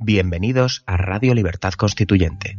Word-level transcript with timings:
Bienvenidos 0.00 0.84
a 0.86 0.96
Radio 0.96 1.34
Libertad 1.34 1.72
Constituyente. 1.72 2.56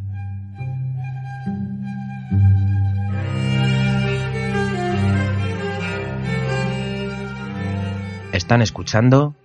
Están 8.34 8.62
escuchando 8.62 9.36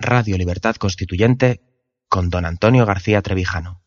Radio 0.00 0.36
Libertad 0.36 0.74
Constituyente 0.74 1.60
con 2.08 2.28
don 2.28 2.44
Antonio 2.44 2.86
García 2.86 3.22
Trevijano. 3.22 3.83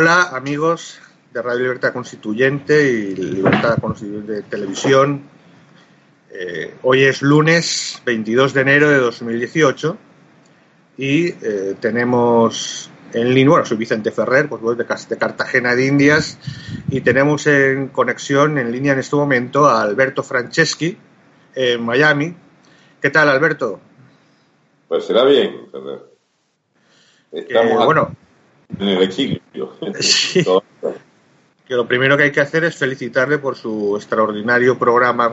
Hola 0.00 0.28
amigos 0.30 1.00
de 1.32 1.42
Radio 1.42 1.62
Libertad 1.62 1.92
Constituyente 1.92 2.88
y 2.88 3.16
Libertad 3.16 3.78
Constituyente 3.80 4.32
de 4.32 4.42
Televisión. 4.42 5.24
Eh, 6.30 6.76
hoy 6.84 7.02
es 7.02 7.20
lunes 7.20 8.00
22 8.06 8.54
de 8.54 8.60
enero 8.60 8.90
de 8.90 8.98
2018 8.98 9.96
y 10.98 11.26
eh, 11.30 11.74
tenemos 11.80 12.88
en 13.12 13.34
línea, 13.34 13.50
bueno, 13.50 13.66
soy 13.66 13.76
Vicente 13.76 14.12
Ferrer, 14.12 14.48
pues 14.48 14.62
de, 14.78 14.84
de 14.84 15.18
Cartagena 15.18 15.74
de 15.74 15.86
Indias 15.86 16.38
y 16.90 17.00
tenemos 17.00 17.48
en 17.48 17.88
conexión 17.88 18.56
en 18.58 18.70
línea 18.70 18.92
en 18.92 19.00
este 19.00 19.16
momento 19.16 19.66
a 19.66 19.82
Alberto 19.82 20.22
Franceschi 20.22 20.96
en 21.56 21.84
Miami. 21.84 22.36
¿Qué 23.02 23.10
tal 23.10 23.28
Alberto? 23.28 23.80
Pues 24.86 25.06
será 25.06 25.24
bien, 25.24 25.68
Ferrer. 25.72 26.02
Estamos 27.32 27.82
eh, 27.82 27.84
bueno, 27.84 28.16
en 28.78 28.88
el 28.88 29.02
exilio. 29.02 29.40
Sí. 30.00 30.44
Que 31.66 31.74
lo 31.74 31.86
primero 31.86 32.16
que 32.16 32.22
hay 32.22 32.32
que 32.32 32.40
hacer 32.40 32.64
es 32.64 32.76
felicitarle 32.76 33.36
por 33.36 33.54
su 33.54 33.94
extraordinario 33.96 34.78
programa 34.78 35.30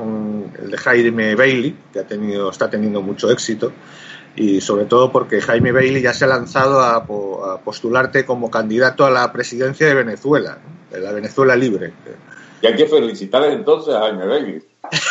el 0.61 0.69
de 0.69 0.77
Jaime 0.77 1.33
Bailey, 1.33 1.73
que 1.93 1.99
ha 1.99 2.03
tenido, 2.05 2.49
está 2.49 2.69
teniendo 2.69 3.01
mucho 3.01 3.31
éxito, 3.31 3.71
y 4.35 4.59
sobre 4.59 4.83
todo 4.83 5.13
porque 5.13 5.39
Jaime 5.39 5.71
Bailey 5.71 6.01
ya 6.01 6.13
se 6.13 6.25
ha 6.25 6.27
lanzado 6.27 6.81
a, 6.81 6.97
a 6.97 7.61
postularte 7.61 8.25
como 8.25 8.51
candidato 8.51 9.05
a 9.05 9.11
la 9.11 9.31
presidencia 9.31 9.87
de 9.87 9.93
Venezuela, 9.93 10.57
de 10.91 10.99
la 10.99 11.13
Venezuela 11.13 11.55
libre. 11.55 11.93
Y 12.61 12.67
hay 12.67 12.75
que 12.75 12.85
felicitarle 12.85 13.53
entonces 13.53 13.95
a 13.95 14.01
Jaime 14.01 14.27
Bailey. 14.27 14.63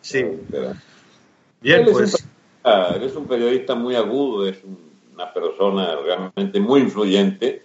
sí. 0.00 0.24
Bien, 1.60 1.86
pues. 1.92 2.26
Eres 2.64 3.14
un 3.14 3.26
periodista 3.26 3.76
muy 3.76 3.94
agudo, 3.94 4.48
es 4.48 4.58
una 5.14 5.32
persona 5.32 5.96
realmente 5.96 6.60
muy 6.60 6.80
influyente 6.80 7.62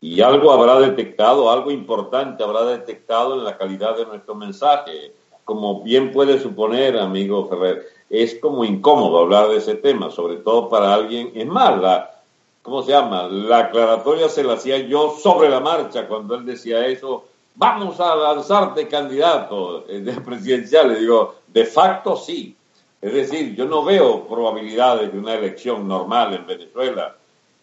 y 0.00 0.20
algo 0.20 0.52
habrá 0.52 0.78
detectado, 0.80 1.50
algo 1.50 1.70
importante 1.70 2.44
habrá 2.44 2.64
detectado 2.64 3.34
en 3.38 3.44
la 3.44 3.56
calidad 3.56 3.96
de 3.96 4.04
nuestro 4.04 4.34
mensaje. 4.34 5.14
Como 5.44 5.82
bien 5.82 6.12
puede 6.12 6.38
suponer, 6.38 6.98
amigo 6.98 7.48
Ferrer, 7.48 7.86
es 8.10 8.38
como 8.40 8.64
incómodo 8.64 9.18
hablar 9.18 9.48
de 9.48 9.56
ese 9.56 9.76
tema, 9.76 10.10
sobre 10.10 10.36
todo 10.36 10.68
para 10.68 10.92
alguien, 10.92 11.32
es 11.34 11.46
más, 11.46 11.80
la, 11.80 12.20
¿cómo 12.62 12.82
se 12.82 12.92
llama? 12.92 13.28
La 13.28 13.58
aclaratoria 13.58 14.28
se 14.28 14.44
la 14.44 14.54
hacía 14.54 14.78
yo 14.78 15.16
sobre 15.18 15.48
la 15.48 15.60
marcha 15.60 16.06
cuando 16.06 16.34
él 16.34 16.44
decía 16.44 16.86
eso, 16.86 17.24
vamos 17.54 17.98
a 18.00 18.14
lanzarte 18.14 18.88
candidato 18.88 19.84
eh, 19.88 20.00
de 20.00 20.12
presidencial. 20.20 20.88
Le 20.88 21.00
digo, 21.00 21.36
de 21.48 21.64
facto 21.64 22.16
sí, 22.16 22.56
es 23.04 23.12
decir, 23.12 23.54
yo 23.54 23.66
no 23.66 23.84
veo 23.84 24.26
probabilidades 24.26 25.12
de 25.12 25.18
una 25.18 25.34
elección 25.34 25.86
normal 25.86 26.32
en 26.32 26.46
Venezuela, 26.46 27.14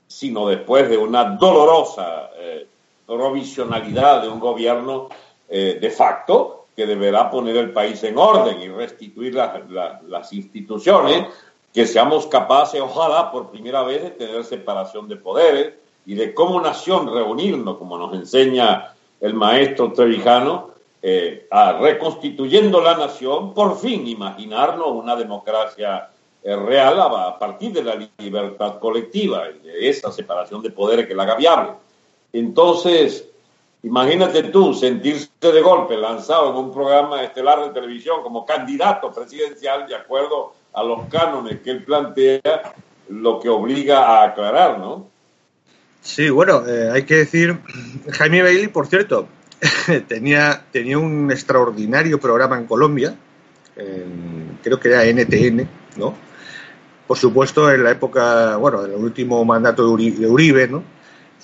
sino 0.05 0.47
después 0.47 0.87
de 0.87 0.99
una 0.99 1.23
dolorosa 1.23 2.29
eh, 2.37 2.67
provisionalidad 3.07 4.21
de 4.21 4.29
un 4.29 4.39
gobierno 4.39 5.09
eh, 5.49 5.79
de 5.81 5.89
facto 5.89 6.67
que 6.75 6.85
deberá 6.85 7.31
poner 7.31 7.57
el 7.57 7.73
país 7.73 8.03
en 8.03 8.19
orden 8.19 8.61
y 8.61 8.67
restituir 8.69 9.33
la, 9.33 9.63
la, 9.67 9.99
las 10.07 10.31
instituciones, 10.31 11.25
que 11.73 11.87
seamos 11.87 12.27
capaces, 12.27 12.79
ojalá, 12.79 13.31
por 13.31 13.49
primera 13.49 13.81
vez, 13.81 14.03
de 14.03 14.11
tener 14.11 14.43
separación 14.43 15.07
de 15.07 15.15
poderes 15.15 15.73
y 16.05 16.13
de 16.13 16.35
como 16.35 16.61
nación 16.61 17.11
reunirnos, 17.11 17.79
como 17.79 17.97
nos 17.97 18.13
enseña 18.13 18.93
el 19.19 19.33
maestro 19.33 19.91
Trevijano, 19.91 20.70
eh, 21.01 21.47
a 21.49 21.79
reconstituyendo 21.79 22.79
la 22.81 22.95
nación, 22.95 23.53
por 23.53 23.79
fin 23.79 24.07
imaginarnos 24.07 24.91
una 24.91 25.15
democracia 25.15 26.09
eh, 26.43 26.55
real 26.55 26.99
a, 26.99 27.27
a, 27.27 27.39
partir 27.39 27.73
de 27.73 27.83
la 27.83 27.95
libertad 28.17 28.79
colectiva 28.79 29.45
de 29.63 29.89
esa 29.89 30.11
separación 30.11 30.61
de 30.61 30.69
poderes 30.69 31.07
que 31.07 31.15
la 31.15 31.23
haga 31.23 31.35
viable. 31.35 31.71
Entonces, 32.33 33.27
imagínate 33.83 34.43
tú 34.43 34.73
sentirse 34.73 35.29
de 35.41 35.61
golpe 35.61 35.97
lanzado 35.97 36.51
en 36.51 36.57
un 36.57 36.71
programa 36.71 37.23
estelar 37.23 37.63
de 37.63 37.69
televisión 37.71 38.21
como 38.21 38.45
candidato 38.45 39.11
presidencial 39.11 39.87
de 39.87 39.95
acuerdo 39.95 40.53
a 40.73 40.83
los 40.83 41.07
cánones 41.09 41.61
que 41.61 41.71
él 41.71 41.83
plantea, 41.83 42.73
lo 43.09 43.39
que 43.39 43.49
obliga 43.49 44.05
a 44.05 44.23
aclarar, 44.25 44.79
¿no? 44.79 45.07
Sí, 46.01 46.29
bueno, 46.29 46.65
eh, 46.67 46.89
hay 46.91 47.03
que 47.03 47.15
decir, 47.15 47.59
Jaime 48.09 48.41
Bailey, 48.41 48.67
por 48.67 48.87
cierto, 48.87 49.27
tenía, 50.07 50.65
tenía 50.71 50.97
un 50.97 51.31
extraordinario 51.31 52.19
programa 52.19 52.57
en 52.57 52.65
Colombia, 52.65 53.15
creo 54.63 54.79
que 54.79 54.89
era 54.89 55.05
NTN, 55.05 55.67
¿no? 55.97 56.15
Por 57.07 57.17
supuesto, 57.17 57.71
en 57.71 57.83
la 57.83 57.91
época, 57.91 58.55
bueno, 58.57 58.85
en 58.85 58.93
el 58.93 58.97
último 58.97 59.43
mandato 59.43 59.95
de 59.95 60.27
Uribe, 60.27 60.67
¿no? 60.67 60.83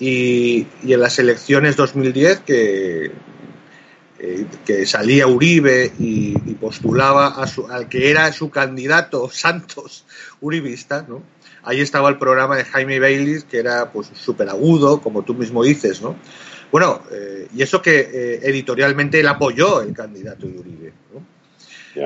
Y, 0.00 0.66
y, 0.82 0.92
en 0.92 1.00
las 1.00 1.18
elecciones 1.18 1.76
2010 1.76 2.40
que, 2.40 3.12
eh, 4.20 4.46
que 4.66 4.84
salía 4.84 5.28
Uribe 5.28 5.92
y, 5.98 6.34
postulaba 6.54 7.28
a 7.28 7.46
su, 7.46 7.68
al 7.68 7.88
que 7.88 8.10
era 8.10 8.32
su 8.32 8.50
candidato 8.50 9.30
Santos 9.32 10.04
Uribista, 10.40 11.04
¿no? 11.08 11.22
Ahí 11.62 11.80
estaba 11.80 12.08
el 12.08 12.18
programa 12.18 12.56
de 12.56 12.64
Jaime 12.64 12.98
Bailey, 12.98 13.42
que 13.42 13.58
era 13.58 13.92
pues 13.92 14.10
agudo, 14.48 15.00
como 15.00 15.22
tú 15.22 15.34
mismo 15.34 15.62
dices, 15.62 16.00
¿no? 16.00 16.16
Bueno, 16.70 17.02
eh, 17.10 17.48
y 17.54 17.62
eso 17.62 17.80
que 17.80 18.00
eh, 18.00 18.40
editorialmente 18.42 19.20
él 19.20 19.28
apoyó 19.28 19.80
el 19.80 19.94
candidato 19.94 20.46
de 20.46 20.58
Uribe. 20.58 20.92
¿no? 21.12 21.22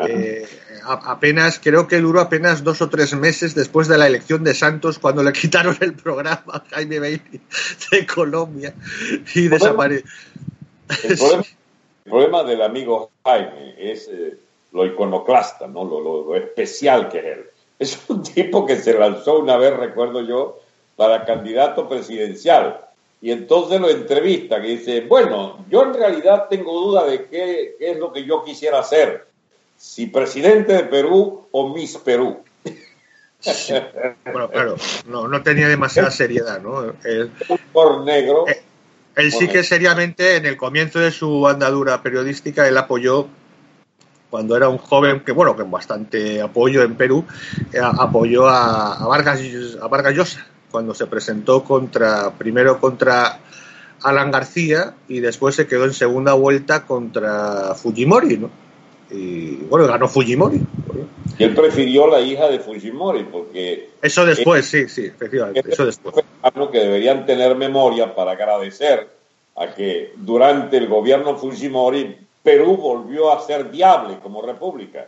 Eh, 0.07 0.47
a, 0.85 1.13
apenas, 1.13 1.59
creo 1.59 1.89
que 1.89 2.01
duró 2.01 2.21
apenas 2.21 2.63
dos 2.63 2.81
o 2.81 2.89
tres 2.89 3.15
meses 3.15 3.55
después 3.55 3.89
de 3.89 3.99
la 3.99 4.07
elección 4.07 4.45
de 4.45 4.55
Santos, 4.55 4.99
cuando 4.99 5.23
le 5.23 5.33
quitaron 5.33 5.77
el 5.81 5.95
programa 5.95 6.45
a 6.53 6.65
Jaime 6.71 7.01
Bailey 7.01 7.41
de 7.91 8.07
Colombia 8.07 8.75
y 9.35 9.49
desapareció. 9.49 10.09
El, 11.03 11.19
problema, 11.19 11.43
el 12.05 12.11
problema 12.11 12.45
del 12.45 12.63
amigo 12.63 13.11
Jaime 13.25 13.75
es 13.79 14.09
lo 14.73 14.87
iconoclasta, 14.87 15.67
¿no? 15.67 15.85
Lo, 15.85 16.01
lo, 16.01 16.25
lo 16.25 16.37
especial 16.37 17.09
que 17.09 17.19
es 17.19 17.25
él. 17.25 17.45
Es 17.79 17.99
un 18.09 18.23
tipo 18.35 18.65
que 18.65 18.77
se 18.77 18.95
lanzó 18.95 19.41
una 19.41 19.57
vez, 19.57 19.77
recuerdo 19.77 20.23
yo, 20.23 20.61
para 20.97 21.25
candidato 21.25 21.89
presidencial 21.89 22.92
y 23.23 23.31
entonces 23.31 23.81
lo 23.81 23.89
entrevista, 23.89 24.61
que 24.61 24.67
dice, 24.67 25.03
bueno, 25.03 25.65
yo 25.71 25.85
en 25.85 25.95
realidad 25.95 26.49
tengo 26.51 26.73
duda 26.73 27.07
de 27.07 27.27
qué, 27.27 27.77
qué, 27.79 27.93
es 27.93 27.97
lo 27.97 28.13
que 28.13 28.25
yo 28.25 28.43
quisiera 28.45 28.81
hacer, 28.81 29.29
si 29.77 30.07
presidente 30.07 30.73
de 30.73 30.85
Perú 30.85 31.47
o 31.53 31.73
Miss 31.73 31.97
Perú. 31.99 32.43
Sí. 33.39 33.75
Bueno, 34.25 34.51
claro, 34.51 34.77
no, 35.07 35.29
no, 35.29 35.43
tenía 35.43 35.69
demasiada 35.69 36.11
seriedad, 36.13 36.61
¿no? 36.61 36.95
Él, 37.05 37.31
por 37.73 38.03
negro. 38.03 38.47
Él, 38.49 38.57
él 39.15 39.33
sí 39.33 39.47
que 39.47 39.63
seriamente, 39.63 40.37
en 40.37 40.47
el 40.47 40.57
comienzo 40.57 40.99
de 40.99 41.13
su 41.13 41.47
andadura 41.47 42.03
periodística, 42.03 42.67
él 42.67 42.77
apoyó 42.77 43.29
cuando 44.31 44.57
era 44.57 44.69
un 44.69 44.79
joven 44.79 45.21
que, 45.21 45.31
bueno, 45.31 45.55
con 45.55 45.71
bastante 45.71 46.41
apoyo 46.41 46.83
en 46.83 46.97
Perú, 46.97 47.25
eh, 47.73 47.79
apoyó 47.81 48.49
a, 48.49 48.95
a, 48.95 49.07
Vargas, 49.07 49.41
a 49.81 49.87
Vargas 49.87 50.15
Llosa, 50.15 50.47
cuando 50.73 50.95
se 50.95 51.07
presentó 51.07 51.63
contra, 51.63 52.33
primero 52.33 52.81
contra 52.81 53.39
Alan 54.03 54.33
García 54.33 54.95
y 55.07 55.21
después 55.21 55.55
se 55.55 55.69
quedó 55.69 55.85
en 55.85 55.93
segunda 55.93 56.33
vuelta 56.33 56.85
contra 56.87 57.75
Fujimori, 57.77 58.39
¿no? 58.39 58.51
Y 59.11 59.57
bueno, 59.69 59.87
ganó 59.87 60.09
Fujimori. 60.09 60.61
Y 61.39 61.45
él 61.45 61.55
prefirió 61.55 62.09
la 62.09 62.21
hija 62.21 62.49
de 62.49 62.59
Fujimori 62.59 63.25
porque... 63.25 63.91
Eso 64.01 64.25
después, 64.25 64.67
sí, 64.67 64.89
sí, 64.89 65.05
efectivamente, 65.05 65.63
eso 65.71 65.87
después. 65.87 66.17
Algo 66.43 66.71
que 66.71 66.79
deberían 66.79 67.27
tener 67.27 67.55
memoria 67.55 68.15
para 68.15 68.33
agradecer 68.33 69.09
a 69.55 69.75
que 69.75 70.15
durante 70.17 70.79
el 70.79 70.89
gobierno 70.89 71.37
Fujimori 71.37 72.17
Perú 72.43 72.77
volvió 72.77 73.33
a 73.33 73.41
ser 73.41 73.65
viable 73.65 74.19
como 74.21 74.43
república. 74.43 75.07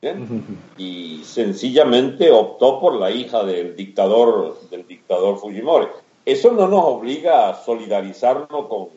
¿Bien? 0.00 0.44
y 0.78 1.22
sencillamente 1.24 2.30
optó 2.30 2.80
por 2.80 2.94
la 2.94 3.10
hija 3.10 3.44
del 3.44 3.76
dictador 3.76 4.58
del 4.70 4.86
dictador 4.86 5.38
Fujimori. 5.38 5.86
Eso 6.24 6.52
no 6.52 6.68
nos 6.68 6.84
obliga 6.84 7.48
a 7.48 7.64
solidarizarnos 7.64 8.66
con 8.66 8.88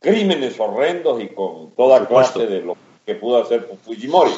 crímenes 0.00 0.58
horrendos 0.58 1.22
y 1.22 1.28
con 1.28 1.70
toda 1.72 2.06
clase 2.06 2.46
de 2.46 2.60
lo 2.60 2.76
que 3.06 3.14
pudo 3.14 3.42
hacer 3.42 3.68
Fujimori. 3.84 4.32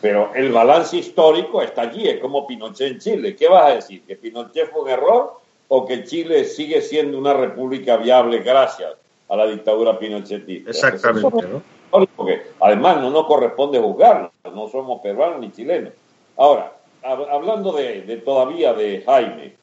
Pero 0.00 0.32
el 0.34 0.50
balance 0.50 0.96
histórico 0.96 1.60
está 1.60 1.82
allí, 1.82 2.08
es 2.08 2.20
como 2.20 2.46
Pinochet 2.46 2.92
en 2.92 2.98
Chile. 2.98 3.36
¿Qué 3.36 3.48
vas 3.48 3.70
a 3.70 3.74
decir? 3.76 4.02
¿Que 4.06 4.16
Pinochet 4.16 4.70
fue 4.70 4.82
un 4.82 4.88
error? 4.88 5.40
o 5.72 5.86
que 5.86 6.04
Chile 6.04 6.44
sigue 6.44 6.82
siendo 6.82 7.16
una 7.16 7.32
república 7.32 7.96
viable 7.96 8.40
gracias 8.40 8.92
a 9.28 9.36
la 9.36 9.46
dictadura 9.46 9.96
pinochetista. 9.98 10.70
Exactamente, 10.70 11.46
¿no? 11.46 11.62
Porque 11.90 12.46
además 12.60 12.98
no 13.00 13.10
nos 13.10 13.26
corresponde 13.26 13.78
juzgarlo, 13.78 14.32
no 14.44 14.68
somos 14.68 15.00
peruanos 15.00 15.40
ni 15.40 15.50
chilenos. 15.50 15.92
Ahora, 16.36 16.72
hablando 17.02 17.72
de, 17.72 18.02
de 18.02 18.16
todavía 18.18 18.72
de 18.72 19.02
Jaime, 19.04 19.56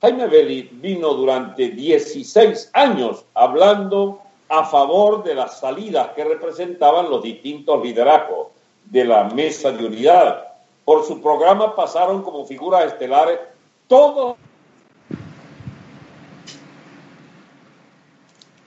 Jaime 0.00 0.26
Belli 0.26 0.68
vino 0.72 1.14
durante 1.14 1.68
16 1.70 2.70
años 2.74 3.24
hablando 3.34 4.20
a 4.48 4.64
favor 4.64 5.24
de 5.24 5.34
las 5.34 5.60
salidas 5.60 6.08
que 6.08 6.24
representaban 6.24 7.10
los 7.10 7.22
distintos 7.22 7.82
liderazgos 7.82 8.48
de 8.84 9.04
la 9.04 9.24
mesa 9.24 9.72
de 9.72 9.86
unidad. 9.86 10.48
Por 10.84 11.04
su 11.04 11.20
programa 11.22 11.74
pasaron 11.74 12.22
como 12.22 12.44
figuras 12.44 12.84
estelares 12.84 13.40
todos 13.88 14.36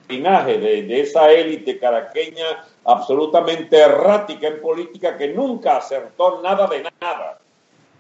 linaje 0.08 0.58
de, 0.58 0.84
de 0.84 1.02
esa 1.02 1.32
élite 1.32 1.78
caraqueña 1.78 2.66
absolutamente 2.86 3.78
errática 3.78 4.48
en 4.48 4.62
política 4.62 5.18
que 5.18 5.30
nunca 5.30 5.78
acertó 5.78 6.42
nada 6.42 6.68
de 6.68 6.84
nada 7.02 7.40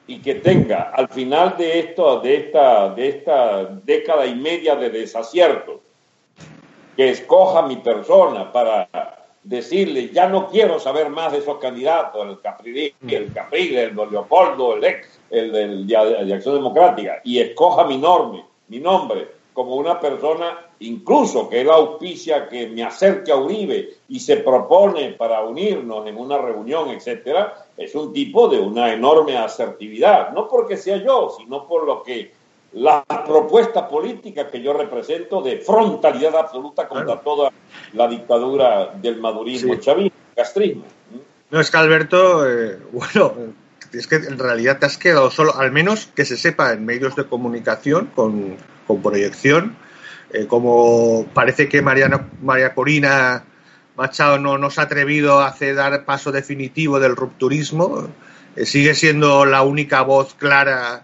y 0.07 0.21
que 0.21 0.35
tenga 0.35 0.91
al 0.93 1.09
final 1.09 1.57
de 1.57 1.79
esto, 1.79 2.21
de 2.21 2.35
esta, 2.35 2.89
de 2.89 3.09
esta 3.09 3.65
década 3.65 4.25
y 4.25 4.35
media 4.35 4.75
de 4.75 4.89
desaciertos, 4.89 5.81
que 6.95 7.09
escoja 7.09 7.61
mi 7.63 7.75
persona 7.75 8.51
para 8.51 8.87
decirle, 9.43 10.09
ya 10.09 10.27
no 10.27 10.47
quiero 10.47 10.79
saber 10.79 11.09
más 11.09 11.33
de 11.33 11.39
esos 11.39 11.57
candidatos, 11.57 12.25
el 12.25 12.39
Caprile, 12.41 12.95
el 13.07 13.33
Caprile, 13.33 13.83
el 13.83 13.95
Leopoldo, 13.95 14.75
el 14.75 14.83
ex, 14.83 15.19
el, 15.29 15.85
de 15.85 16.33
Acción 16.33 16.55
Democrática, 16.55 17.21
y 17.23 17.39
escoja 17.39 17.83
mi 17.83 17.97
nombre, 17.97 18.43
mi 18.69 18.79
nombre 18.79 19.36
como 19.57 19.75
una 19.75 19.99
persona, 19.99 20.67
incluso 20.81 21.49
que 21.49 21.61
él 21.61 21.71
auspicia 21.71 22.47
que 22.47 22.67
me 22.67 22.83
acerque 22.83 23.31
a 23.31 23.37
Uribe 23.37 23.89
y 24.07 24.19
se 24.19 24.37
propone 24.37 25.13
para 25.13 25.41
unirnos 25.41 26.05
en 26.05 26.15
una 26.15 26.37
reunión, 26.37 26.89
etcétera, 26.89 27.65
es 27.75 27.95
un 27.95 28.13
tipo 28.13 28.47
de 28.49 28.59
una 28.59 28.93
enorme 28.93 29.35
asertividad, 29.35 30.31
no 30.31 30.47
porque 30.47 30.77
sea 30.77 30.97
yo, 30.97 31.35
sino 31.35 31.67
por 31.67 31.87
lo 31.87 32.03
que 32.03 32.31
la 32.73 33.03
propuesta 33.03 33.89
política 33.89 34.47
que 34.47 34.61
yo 34.61 34.73
represento 34.73 35.41
de 35.41 35.57
frontalidad 35.57 36.35
absoluta 36.35 36.87
contra 36.87 37.19
toda 37.21 37.51
la 37.93 38.07
dictadura 38.07 38.93
del 38.93 39.19
madurismo 39.19 39.73
sí. 39.73 39.79
chavismo, 39.79 40.17
castrismo. 40.35 40.83
No, 41.49 41.59
es 41.59 41.71
que 41.71 41.77
Alberto, 41.77 42.47
eh, 42.47 42.77
bueno, 42.91 43.33
es 43.91 44.05
que 44.05 44.17
en 44.17 44.37
realidad 44.37 44.77
te 44.77 44.85
has 44.85 44.99
quedado 44.99 45.31
solo, 45.31 45.55
al 45.55 45.71
menos 45.71 46.05
que 46.05 46.25
se 46.25 46.37
sepa 46.37 46.73
en 46.73 46.85
medios 46.85 47.15
de 47.15 47.25
comunicación 47.25 48.11
con 48.13 48.55
con 48.87 49.01
proyección. 49.01 49.75
Eh, 50.31 50.47
como 50.47 51.25
parece 51.33 51.69
que 51.69 51.81
Mariana, 51.81 52.27
María 52.41 52.73
Corina 52.73 53.43
Machado 53.95 54.37
no, 54.37 54.57
no 54.57 54.69
se 54.69 54.81
ha 54.81 54.83
atrevido 54.83 55.39
a 55.39 55.47
hacer 55.47 55.75
dar 55.75 56.05
paso 56.05 56.31
definitivo 56.31 56.99
del 56.99 57.15
rupturismo, 57.15 58.07
eh, 58.55 58.65
sigue 58.65 58.93
siendo 58.93 59.45
la 59.45 59.63
única 59.63 60.01
voz 60.03 60.35
clara 60.35 61.03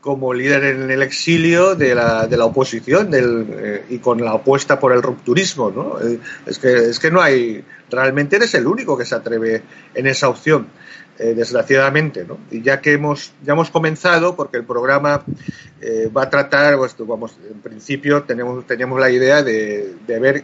como 0.00 0.34
líder 0.34 0.64
en 0.64 0.90
el 0.90 1.02
exilio 1.02 1.74
de 1.74 1.94
la, 1.94 2.26
de 2.26 2.36
la 2.36 2.44
oposición 2.44 3.10
del, 3.10 3.46
eh, 3.50 3.84
y 3.90 3.98
con 3.98 4.24
la 4.24 4.32
apuesta 4.32 4.78
por 4.78 4.92
el 4.92 5.02
rupturismo. 5.02 5.70
¿no? 5.70 5.98
Es, 6.46 6.58
que, 6.58 6.74
es 6.74 6.98
que 6.98 7.10
no 7.10 7.20
hay, 7.20 7.64
realmente 7.90 8.36
eres 8.36 8.54
el 8.54 8.66
único 8.66 8.96
que 8.96 9.04
se 9.04 9.14
atreve 9.14 9.62
en 9.94 10.06
esa 10.06 10.28
opción. 10.28 10.68
Eh, 11.16 11.32
desgraciadamente, 11.32 12.24
¿no? 12.24 12.38
Y 12.50 12.60
ya 12.60 12.80
que 12.80 12.94
hemos, 12.94 13.32
ya 13.44 13.52
hemos 13.52 13.70
comenzado, 13.70 14.34
porque 14.34 14.56
el 14.56 14.64
programa 14.64 15.22
eh, 15.80 16.10
va 16.14 16.24
a 16.24 16.30
tratar, 16.30 16.76
pues, 16.76 16.96
vamos, 16.98 17.36
en 17.48 17.60
principio 17.60 18.24
tenemos, 18.24 18.66
teníamos 18.66 18.98
la 18.98 19.10
idea 19.10 19.40
de, 19.44 19.94
de 20.08 20.18
ver 20.18 20.42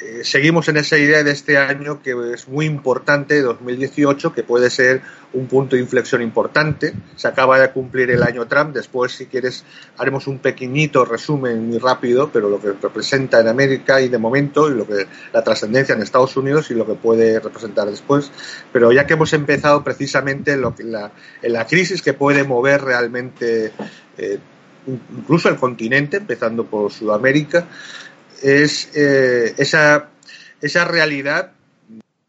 eh, 0.00 0.24
seguimos 0.24 0.68
en 0.68 0.76
esa 0.76 0.98
idea 0.98 1.22
de 1.22 1.30
este 1.30 1.56
año 1.56 2.02
que 2.02 2.14
es 2.34 2.48
muy 2.48 2.66
importante, 2.66 3.40
2018, 3.40 4.32
que 4.32 4.42
puede 4.42 4.68
ser 4.68 5.02
un 5.32 5.46
punto 5.46 5.76
de 5.76 5.82
inflexión 5.82 6.20
importante. 6.20 6.94
Se 7.14 7.28
acaba 7.28 7.60
de 7.60 7.70
cumplir 7.70 8.10
el 8.10 8.24
año 8.24 8.46
Trump. 8.46 8.74
Después, 8.74 9.12
si 9.12 9.26
quieres, 9.26 9.64
haremos 9.96 10.26
un 10.26 10.38
pequeñito 10.38 11.04
resumen 11.04 11.68
muy 11.68 11.78
rápido, 11.78 12.30
pero 12.32 12.48
lo 12.48 12.60
que 12.60 12.72
representa 12.72 13.40
en 13.40 13.46
América 13.46 14.00
y 14.00 14.08
de 14.08 14.18
momento, 14.18 14.68
y 14.68 14.74
lo 14.74 14.84
que 14.86 15.06
la 15.32 15.44
trascendencia 15.44 15.94
en 15.94 16.02
Estados 16.02 16.36
Unidos 16.36 16.72
y 16.72 16.74
lo 16.74 16.86
que 16.86 16.94
puede 16.94 17.38
representar 17.38 17.88
después. 17.88 18.32
Pero 18.72 18.90
ya 18.90 19.06
que 19.06 19.14
hemos 19.14 19.32
empezado 19.32 19.84
precisamente 19.84 20.56
la, 20.56 21.12
en 21.40 21.52
la 21.52 21.66
crisis 21.66 22.02
que 22.02 22.14
puede 22.14 22.42
mover 22.42 22.82
realmente 22.82 23.72
eh, 24.18 24.38
incluso 24.86 25.48
el 25.48 25.56
continente, 25.56 26.18
empezando 26.18 26.64
por 26.64 26.92
Sudamérica, 26.92 27.66
es 28.42 28.90
eh, 28.94 29.54
esa, 29.58 30.08
esa 30.60 30.84
realidad 30.84 31.52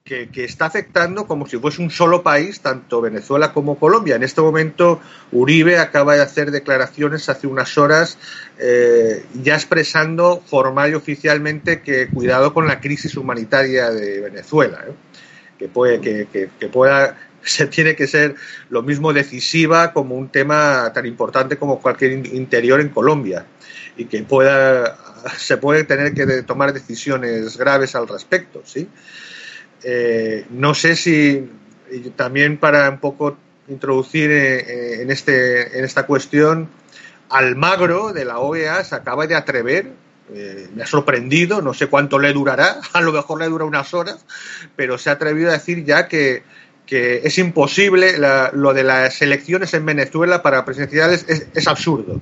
que, 0.04 0.30
que, 0.30 0.44
está 0.44 0.68
afectando 0.68 1.26
como 1.26 1.48
si 1.48 1.58
fuese 1.58 1.82
un 1.82 1.90
solo 1.90 2.22
país, 2.22 2.62
tanto 2.62 3.02
Venezuela 3.02 3.54
como 3.54 3.80
Colombia. 3.80 4.16
En 4.16 4.24
este 4.24 4.40
momento, 4.40 5.02
Uribe 5.32 5.80
acaba 5.80 6.14
de 6.14 6.22
hacer 6.22 6.52
declaraciones 6.52 7.28
hace 7.28 7.48
unas 7.48 7.76
horas, 7.80 8.20
eh, 8.60 9.26
ya 9.42 9.56
expresando 9.56 10.44
formal 10.46 10.92
y 10.92 10.94
oficialmente 10.94 11.82
que 11.82 12.08
cuidado 12.08 12.54
con 12.54 12.68
la 12.68 12.80
crisis 12.80 13.18
humanitaria 13.18 13.90
de 13.90 14.22
Venezuela, 14.22 14.86
¿eh? 14.88 14.94
que, 15.58 15.68
puede, 15.68 16.00
que, 16.00 16.28
que, 16.32 16.68
pueda 16.68 17.18
se 17.42 17.68
tiene 17.68 17.96
que 17.96 18.06
ser 18.06 18.36
lo 18.70 18.84
mismo 18.84 19.12
decisiva 19.12 19.92
como 19.92 20.16
un 20.16 20.30
tema 20.30 20.92
tan 20.94 21.06
importante 21.06 21.58
como 21.58 21.80
cualquier 21.80 22.12
interior 22.28 22.80
en 22.80 22.90
Colombia 22.90 23.46
y 23.98 24.06
que 24.06 24.22
pueda 24.24 24.98
se 25.38 25.58
puede 25.58 25.84
tener 25.84 26.14
que 26.14 26.26
tomar 26.44 26.74
decisiones 26.74 27.58
graves 27.58 27.96
al 27.96 28.08
respecto, 28.08 28.62
¿sí? 28.66 28.88
Eh, 29.84 30.46
no 30.50 30.74
sé 30.74 30.96
si 30.96 31.50
también 32.16 32.58
para 32.58 32.90
un 32.90 33.00
poco 33.00 33.38
introducir 33.68 34.32
eh, 34.32 35.02
en, 35.02 35.12
este, 35.12 35.78
en 35.78 35.86
esta 35.86 36.06
cuestión, 36.06 36.70
Almagro 37.30 38.14
de 38.14 38.26
la 38.26 38.40
OEA 38.40 38.84
se 38.84 38.96
acaba 38.96 39.28
de 39.28 39.36
atrever, 39.36 39.92
eh, 40.34 40.70
me 40.76 40.84
ha 40.84 40.88
sorprendido, 40.88 41.62
no 41.62 41.74
sé 41.74 41.88
cuánto 41.88 42.20
le 42.20 42.34
durará, 42.34 42.80
a 42.94 43.02
lo 43.02 43.12
mejor 43.12 43.40
le 43.40 43.50
dura 43.50 43.66
unas 43.66 43.94
horas, 43.94 44.26
pero 44.76 44.98
se 44.98 45.10
ha 45.10 45.14
atrevido 45.14 45.50
a 45.50 45.54
decir 45.54 45.84
ya 45.86 46.08
que, 46.08 46.44
que 46.86 47.22
es 47.24 47.38
imposible 47.38 48.18
la, 48.18 48.52
lo 48.54 48.74
de 48.74 48.84
las 48.84 49.22
elecciones 49.22 49.74
en 49.74 49.86
Venezuela 49.86 50.42
para 50.42 50.66
presidenciales 50.66 51.26
es, 51.28 51.48
es 51.54 51.68
absurdo. 51.68 52.22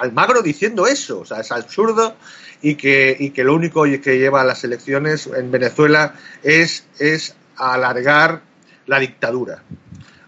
Almagro 0.00 0.42
diciendo 0.42 0.86
eso, 0.86 1.20
o 1.20 1.24
sea, 1.24 1.40
es 1.40 1.52
absurdo 1.52 2.16
y 2.60 2.76
que, 2.76 3.16
y 3.18 3.30
que 3.30 3.44
lo 3.44 3.54
único 3.54 3.84
que 3.84 4.18
lleva 4.18 4.40
a 4.40 4.44
las 4.44 4.64
elecciones 4.64 5.26
en 5.26 5.50
Venezuela 5.50 6.14
es, 6.42 6.86
es 6.98 7.34
alargar 7.56 8.42
la 8.86 8.98
dictadura. 8.98 9.62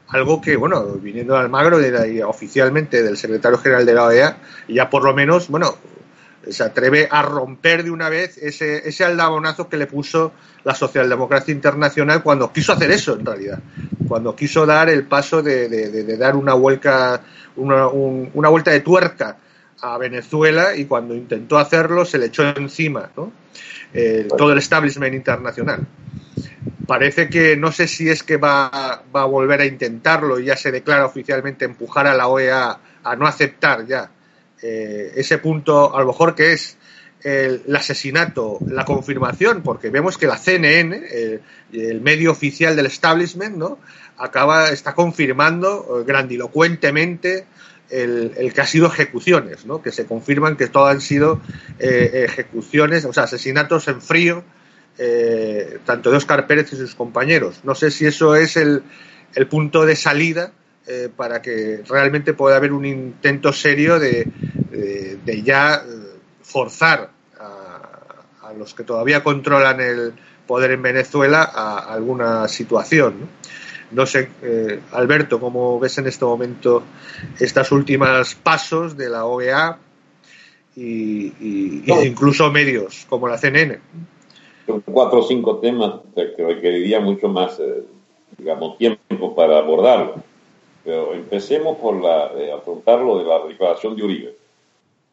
Algo 0.09 0.41
que, 0.41 0.57
bueno, 0.57 0.85
viniendo 0.95 1.35
de 1.35 1.41
Almagro, 1.41 1.79
oficialmente 2.27 3.03
del 3.03 3.17
secretario 3.17 3.59
general 3.59 3.87
de 3.87 3.95
la 3.95 4.05
OEA, 4.05 4.37
ya 4.69 4.91
por 4.91 5.03
lo 5.03 5.15
menos, 5.15 5.49
bueno, 5.49 5.77
se 6.51 6.63
atreve 6.63 7.09
a 7.11 7.23
romper 7.23 7.85
de 7.85 7.91
una 7.91 8.09
vez 8.09 8.39
ese, 8.39 8.89
ese 8.89 9.05
aldabonazo 9.05 9.69
que 9.69 9.77
le 9.77 9.87
puso 9.87 10.33
la 10.65 10.75
socialdemocracia 10.75 11.53
internacional 11.53 12.23
cuando 12.23 12.53
quiso 12.53 12.73
hacer 12.73 12.91
eso, 12.91 13.15
en 13.19 13.27
realidad. 13.27 13.61
Cuando 14.09 14.35
quiso 14.35 14.67
dar 14.67 14.89
el 14.89 15.05
paso 15.05 15.43
de, 15.43 15.69
de, 15.69 16.17
dar 16.17 16.37
una 16.37 16.55
vuelta, 16.55 17.23
una, 17.57 17.89
un, 17.89 18.31
una 18.35 18.49
vuelta 18.49 18.71
de 18.71 18.81
tuerca 18.81 19.39
a 19.81 19.99
Venezuela 19.99 20.77
y 20.77 20.87
cuando 20.87 21.15
intentó 21.15 21.59
hacerlo 21.59 22.05
se 22.05 22.19
le 22.19 22.27
echó 22.27 22.43
encima 22.57 23.11
eh, 23.93 24.27
todo 24.37 24.53
el 24.53 24.59
establishment 24.59 25.15
internacional. 25.15 25.87
Parece 26.87 27.29
que 27.29 27.57
no 27.57 27.73
sé 27.73 27.87
si 27.89 28.09
es 28.09 28.23
que 28.23 28.37
va, 28.37 29.03
va 29.15 29.23
a 29.23 29.27
volver 29.27 29.61
a 29.61 29.67
intentarlo 29.67 30.39
y 30.39 30.47
ya 30.47 30.57
se 30.57 30.71
declara 30.71 31.07
oficialmente 31.07 31.65
empujar 31.65 32.07
a 32.07 32.15
la 32.15 32.29
OEA 32.29 32.79
a 33.03 33.17
no 33.17 33.27
aceptar 33.27 33.87
ya 33.87 34.11
eh, 34.67 35.13
ese 35.17 35.37
punto, 35.37 35.95
a 35.95 36.01
lo 36.01 36.07
mejor 36.07 36.35
que 36.35 36.55
es 36.55 36.79
el, 37.23 37.63
asesinato, 37.77 38.59
la 38.67 38.87
confirmación, 38.87 39.63
porque 39.63 39.91
vemos 39.91 40.17
que 40.17 40.27
la 40.27 40.39
CNN, 40.39 41.03
el, 41.71 42.01
medio 42.01 42.33
oficial 42.33 42.75
del 42.75 42.87
establishment, 42.87 43.57
¿no? 43.57 43.79
acaba, 44.17 44.71
está 44.71 44.95
confirmando 44.95 46.01
eh, 46.01 46.05
grandilocuentemente 46.07 47.45
el, 47.91 48.53
que 48.55 48.61
ha 48.63 48.67
sido 48.67 48.87
ejecuciones, 48.87 49.67
¿no? 49.67 49.83
que 49.83 49.93
se 49.93 50.07
confirman 50.07 50.57
que 50.57 50.69
todo 50.69 50.87
han 50.87 51.03
sido 51.03 51.43
eh, 51.79 52.25
ejecuciones, 52.25 53.05
o 53.05 53.13
sea, 53.13 53.25
asesinatos 53.25 53.87
en 53.89 54.01
frío, 54.01 54.45
tanto 55.85 56.11
de 56.11 56.17
Oscar 56.17 56.47
Pérez 56.47 56.73
y 56.73 56.77
sus 56.77 56.95
compañeros. 56.95 57.61
No 57.65 57.75
sé 57.75 57.91
si 57.91 58.07
eso 58.07 58.35
es 58.35 58.57
el 58.57 58.83
punto 59.51 59.85
de 59.85 59.95
salida 59.97 60.53
eh, 60.87 61.09
para 61.15 61.41
que 61.43 61.83
realmente 61.89 62.35
pueda 62.35 62.57
haber 62.57 62.73
un 62.73 62.85
intento 62.85 63.53
serio 63.53 63.99
de, 63.99 64.27
de, 64.71 65.19
de 65.25 65.43
ya 65.43 65.83
forzar 66.43 67.11
a, 67.39 68.49
a, 68.49 68.53
los 68.53 68.75
que 68.75 68.85
todavía 68.85 69.23
controlan 69.23 69.81
el 69.81 70.13
poder 70.47 70.73
en 70.73 70.83
Venezuela 70.83 71.43
a, 71.43 71.79
a 71.79 71.95
alguna 71.95 72.49
situación. 72.49 73.21
¿no? 73.21 73.27
No 73.95 74.07
sé, 74.07 74.29
eh, 74.43 74.81
Alberto, 74.93 75.39
¿cómo 75.39 75.79
ves 75.79 75.99
en 75.99 76.09
este 76.09 76.25
momento 76.25 76.83
estos 77.39 77.71
últimos 77.71 78.35
pasos 78.35 78.97
de 78.97 79.09
la 79.09 79.25
OEA 79.25 79.79
y, 80.75 81.33
incluso 82.05 82.51
medios 82.51 83.07
como 83.09 83.29
la 83.29 83.39
CNN? 83.39 83.79
Son 84.67 84.81
cuatro 84.81 85.21
o 85.21 85.23
cinco 85.23 85.59
temas 85.59 86.01
que 86.15 86.45
requeriría 86.45 86.99
mucho 86.99 87.29
más, 87.29 87.61
eh, 87.61 87.85
digamos, 88.37 88.79
tiempo 88.79 89.35
para 89.37 89.59
abordarlo. 89.59 90.17
Pero 90.85 91.15
empecemos 91.15 91.79
por 91.79 92.01
la, 92.03 92.33
eh, 92.37 92.53
afrontarlo 92.53 93.19
de 93.19 93.25
la 93.25 93.41
declaración 93.47 93.97
de 93.97 94.05
Uribe. 94.05 94.37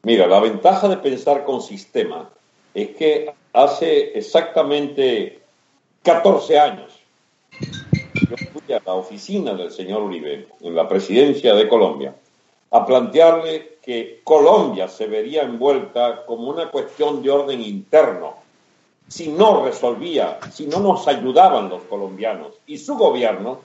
Mira, 0.04 0.28
la 0.28 0.40
ventaja 0.40 0.88
de 0.90 0.98
pensar 0.98 1.46
con 1.46 1.62
sistema 1.62 2.30
es 2.74 2.90
que 2.90 3.34
hace 3.54 4.18
exactamente 4.18 5.40
14 6.04 6.60
años 6.60 6.92
yo 7.60 8.36
fui 8.52 8.74
a 8.74 8.82
la 8.86 8.94
oficina 8.94 9.54
del 9.54 9.72
señor 9.72 10.02
Uribe 10.04 10.48
en 10.62 10.76
la 10.76 10.88
presidencia 10.88 11.54
de 11.54 11.68
Colombia 11.68 12.16
a 12.72 12.86
plantearle 12.86 13.78
que 13.82 14.22
Colombia 14.24 14.88
se 14.88 15.08
vería 15.08 15.44
envuelta 15.44 16.26
como 16.26 16.50
una 16.50 16.70
cuestión 16.70 17.22
de 17.22 17.30
orden 17.30 17.62
interno 17.62 18.36
si 19.08 19.28
no 19.28 19.66
resolvía, 19.66 20.40
si 20.52 20.68
no 20.68 20.80
nos 20.80 21.08
ayudaban 21.08 21.70
los 21.70 21.84
colombianos 21.84 22.54
y 22.66 22.78
su 22.78 22.96
gobierno 22.96 23.60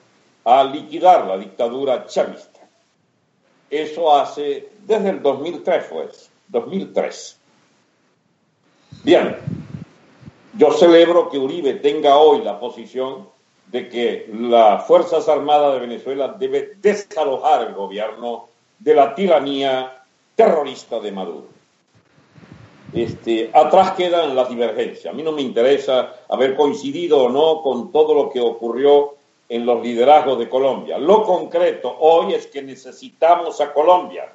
a 0.47 0.63
liquidar 0.63 1.27
la 1.27 1.37
dictadura 1.37 2.07
chavista. 2.07 2.61
Eso 3.69 4.15
hace 4.15 4.69
desde 4.87 5.11
el 5.11 5.21
2003, 5.21 5.85
pues, 5.91 6.31
2003. 6.47 7.37
Bien, 9.03 9.37
yo 10.57 10.71
celebro 10.73 11.29
que 11.29 11.39
Uribe 11.39 11.75
tenga 11.75 12.19
hoy 12.19 12.43
la 12.43 12.61
posición 12.61 13.29
de 13.67 13.89
que 13.89 14.31
las 14.33 14.87
Fuerzas 14.87 15.29
Armadas 15.29 15.75
de 15.75 15.81
Venezuela 15.81 16.29
debe 16.39 16.75
desalojar 16.81 17.67
el 17.67 17.75
gobierno 17.75 18.47
de 18.79 18.95
la 18.95 19.17
tiranía 19.17 20.05
terrorista 20.37 21.01
de 21.01 21.11
Maduro. 21.11 21.49
Este, 22.93 23.51
atrás 23.53 23.93
quedan 23.93 24.37
las 24.37 24.49
divergencias. 24.49 25.13
A 25.13 25.17
mí 25.17 25.25
no 25.25 25.33
me 25.33 25.43
interesa 25.43 26.15
haber 26.29 26.55
coincidido 26.55 27.25
o 27.25 27.29
no 27.29 27.63
con 27.63 27.91
todo 27.91 28.15
lo 28.15 28.31
que 28.31 28.41
ocurrió 28.41 29.16
en 29.49 29.67
los 29.67 29.83
liderazgos 29.83 30.39
de 30.39 30.49
Colombia. 30.49 30.99
Lo 30.99 31.23
concreto 31.23 31.97
hoy 32.01 32.35
es 32.35 32.47
que 32.47 32.63
necesitamos 32.63 33.61
a 33.61 33.73
Colombia 33.73 34.33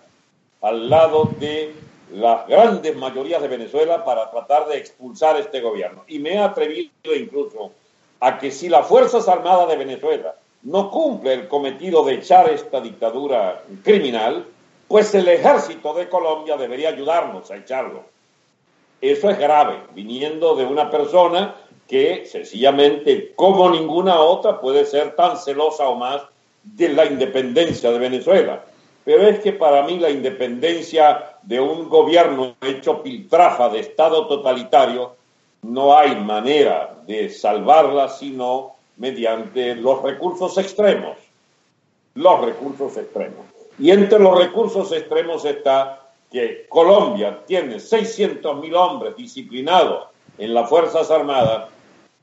al 0.62 0.90
lado 0.90 1.30
de 1.40 1.74
las 2.14 2.48
grandes 2.48 2.96
mayorías 2.96 3.42
de 3.42 3.48
Venezuela 3.48 4.04
para 4.04 4.30
tratar 4.30 4.68
de 4.68 4.78
expulsar 4.78 5.38
este 5.38 5.62
gobierno. 5.62 6.04
Y 6.08 6.20
me 6.20 6.34
he 6.34 6.40
atrevido 6.40 7.16
incluso 7.16 7.72
a 8.20 8.38
que 8.38 8.52
si 8.52 8.70
las 8.70 8.88
Fuerzas 8.88 9.28
Armadas 9.28 9.70
de 9.70 9.78
Venezuela 9.78 10.36
no 10.64 10.92
cumple 10.92 11.34
el 11.34 11.48
cometido 11.48 12.04
de 12.04 12.16
echar 12.16 12.50
esta 12.50 12.80
dictadura 12.80 13.64
criminal, 13.84 14.46
pues 14.88 15.16
el 15.16 15.28
ejército 15.28 15.94
de 15.94 16.08
Colombia 16.10 16.58
debería 16.58 16.90
ayudarnos 16.90 17.50
a 17.50 17.58
echarlo. 17.58 18.04
Eso 19.00 19.30
es 19.30 19.40
grave, 19.40 19.80
viniendo 19.96 20.56
de 20.56 20.66
una 20.66 20.92
persona 20.92 21.56
que 21.92 22.26
sencillamente, 22.26 23.34
como 23.36 23.70
ninguna 23.70 24.22
otra, 24.22 24.62
puede 24.62 24.86
ser 24.86 25.14
tan 25.14 25.38
celosa 25.38 25.90
o 25.90 25.96
más 25.96 26.22
de 26.64 26.88
la 26.88 27.06
independencia 27.06 27.92
de 27.92 28.00
Venezuela. 28.00 28.64
Pero 29.04 29.28
es 29.28 29.40
que 29.42 29.52
para 29.52 29.84
mí 29.84 30.00
la 30.00 30.10
independencia 30.10 31.36
de 31.42 31.60
un 31.60 31.90
gobierno 31.90 32.56
hecho 32.62 33.04
piltrafa 33.04 33.68
de 33.68 33.82
Estado 33.82 34.26
totalitario 34.28 35.18
no 35.64 35.98
hay 35.98 36.16
manera 36.16 36.96
de 37.06 37.30
salvarla 37.30 38.08
sino 38.08 38.76
mediante 38.96 39.76
los 39.76 40.02
recursos 40.02 40.58
extremos. 40.58 41.18
Los 42.16 42.40
recursos 42.40 42.96
extremos. 42.96 43.46
Y 43.78 43.92
entre 43.92 44.18
los 44.18 44.38
recursos 44.38 44.94
extremos 44.94 45.44
está 45.44 46.10
que 46.32 46.68
Colombia 46.70 47.42
tiene 47.46 47.82
600 47.82 48.62
mil 48.62 48.76
hombres 48.76 49.18
disciplinados 49.18 50.08
en 50.38 50.54
las 50.54 50.70
Fuerzas 50.70 51.12
Armadas 51.12 51.66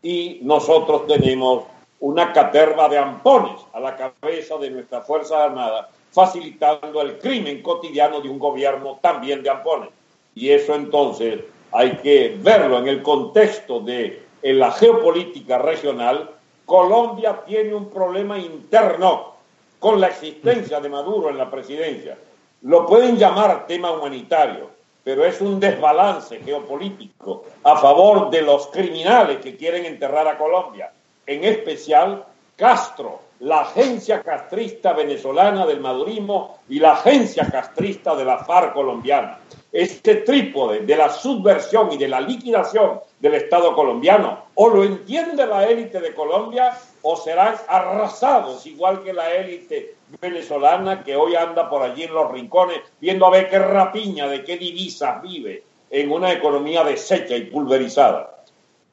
y 0.02 0.38
nosotros 0.43 1.07
tenemos 1.07 1.64
una 2.00 2.33
caterva 2.33 2.88
de 2.88 2.99
ampones 2.99 3.61
a 3.73 3.81
la 3.81 3.97
cabeza 3.97 4.57
de 4.59 4.71
nuestras 4.71 5.07
Fuerzas 5.07 5.40
Armadas, 5.40 5.87
facilitando 6.12 7.00
el 7.02 7.19
crimen 7.19 7.62
cotidiano 7.62 8.21
de 8.21 8.28
un 8.28 8.38
gobierno 8.38 8.99
también 9.02 9.43
de 9.43 9.50
ampones. 9.50 9.90
Y 10.35 10.50
eso 10.50 10.75
entonces 10.75 11.40
hay 11.73 11.97
que 11.97 12.37
verlo 12.40 12.78
en 12.78 12.88
el 12.88 13.02
contexto 13.02 13.81
de 13.81 14.28
en 14.43 14.59
la 14.59 14.71
geopolítica 14.71 15.59
regional, 15.59 16.31
Colombia 16.64 17.43
tiene 17.47 17.75
un 17.75 17.90
problema 17.90 18.38
interno 18.38 19.35
con 19.78 20.00
la 20.00 20.09
existencia 20.09 20.81
de 20.81 20.88
Maduro 20.88 21.31
en 21.31 21.38
la 21.38 21.50
presidencia. 21.50 22.17
Lo 22.62 22.87
pueden 22.87 23.17
llamar 23.17 23.67
tema 23.67 23.90
humanitario, 23.90 24.71
pero 25.09 25.25
es 25.25 25.41
un 25.41 25.59
desbalance 25.59 26.38
geopolítico 26.41 27.47
a 27.65 27.79
favor 27.79 28.29
de 28.29 28.43
los 28.43 28.67
criminales 28.67 29.38
que 29.38 29.57
quieren 29.57 29.87
enterrar 29.87 30.29
a 30.29 30.37
Colombia, 30.37 30.93
en 31.27 31.45
especial 31.45 32.27
Castro, 32.55 33.19
la 33.41 33.61
agencia 33.61 34.21
castrista 34.21 34.93
venezolana 34.93 35.65
del 35.65 35.81
madurismo 35.81 36.59
y 36.69 36.79
la 36.79 36.93
agencia 36.93 37.49
castrista 37.50 38.15
de 38.15 38.27
la 38.27 38.45
FARC 38.45 38.75
colombiana 38.75 39.38
este 39.72 40.16
trípode 40.16 40.80
de 40.80 40.96
la 40.96 41.10
subversión 41.10 41.92
y 41.92 41.98
de 41.98 42.08
la 42.08 42.20
liquidación 42.20 43.00
del 43.20 43.34
Estado 43.34 43.75
colombiano, 43.75 44.44
o 44.54 44.68
lo 44.68 44.84
entiende 44.84 45.46
la 45.46 45.66
élite 45.66 46.00
de 46.00 46.14
Colombia 46.14 46.76
o 47.02 47.16
serán 47.16 47.54
arrasados, 47.68 48.66
igual 48.66 49.02
que 49.02 49.12
la 49.12 49.32
élite 49.34 49.96
venezolana 50.20 51.04
que 51.04 51.16
hoy 51.16 51.34
anda 51.34 51.68
por 51.68 51.82
allí 51.82 52.04
en 52.04 52.14
los 52.14 52.30
rincones 52.30 52.80
viendo 53.00 53.26
a 53.26 53.30
ver 53.30 53.48
qué 53.48 53.58
rapiña, 53.58 54.26
de 54.26 54.44
qué 54.44 54.56
divisas 54.56 55.20
vive 55.22 55.62
en 55.90 56.10
una 56.10 56.32
economía 56.32 56.84
deshecha 56.84 57.37
y 57.37 57.44
pulverizada. 57.44 58.44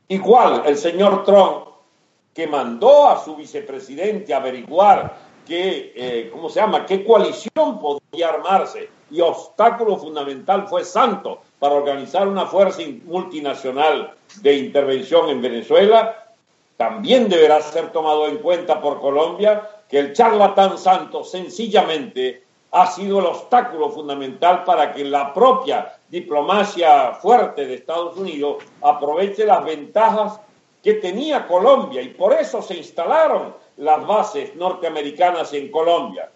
Igual 0.08 0.64
el 0.66 0.78
señor 0.78 1.24
Trump, 1.24 1.68
que 2.34 2.48
mandó 2.48 3.08
a 3.08 3.24
su 3.24 3.36
vicepresidente 3.36 4.34
a 4.34 4.38
averiguar 4.38 5.18
qué, 5.48 5.94
eh, 5.96 6.30
¿cómo 6.32 6.50
se 6.50 6.60
llama?, 6.60 6.86
qué 6.86 7.04
coalición 7.04 7.80
podía 7.80 8.30
armarse 8.30 8.90
y 9.12 9.22
obstáculo 9.22 9.98
fundamental 9.98 10.68
fue 10.68 10.84
Santo 10.84 11.42
para 11.60 11.76
organizar 11.76 12.28
una 12.28 12.46
fuerza 12.46 12.82
multinacional 13.06 14.14
de 14.42 14.58
intervención 14.58 15.30
en 15.30 15.42
Venezuela, 15.42 16.34
también 16.78 17.30
deberá 17.30 17.62
ser 17.62 17.92
tomado 17.92 18.28
en 18.28 18.38
cuenta 18.38 18.82
por 18.82 19.00
Colombia 19.00 19.70
que 19.88 20.00
el 20.00 20.14
charlatán 20.14 20.78
Santo 20.78 21.24
sencillamente 21.24 22.44
ha 22.72 22.88
sido 22.88 23.20
el 23.20 23.28
obstáculo 23.28 23.90
fundamental 23.90 24.66
para 24.66 24.92
que 24.92 25.06
la 25.06 25.34
propia 25.34 25.98
diplomacia 26.10 27.14
fuerte 27.14 27.66
de 27.66 27.76
Estados 27.76 28.18
Unidos 28.18 28.64
aproveche 28.82 29.46
las 29.46 29.64
ventajas 29.64 30.42
que 30.84 30.96
tenía 30.96 31.48
Colombia 31.48 32.02
y 32.02 32.10
por 32.10 32.34
eso 32.34 32.62
se 32.62 32.76
instalaron 32.76 33.56
las 33.78 34.06
bases 34.06 34.56
norteamericanas 34.56 35.54
en 35.54 35.72
Colombia. 35.72 36.30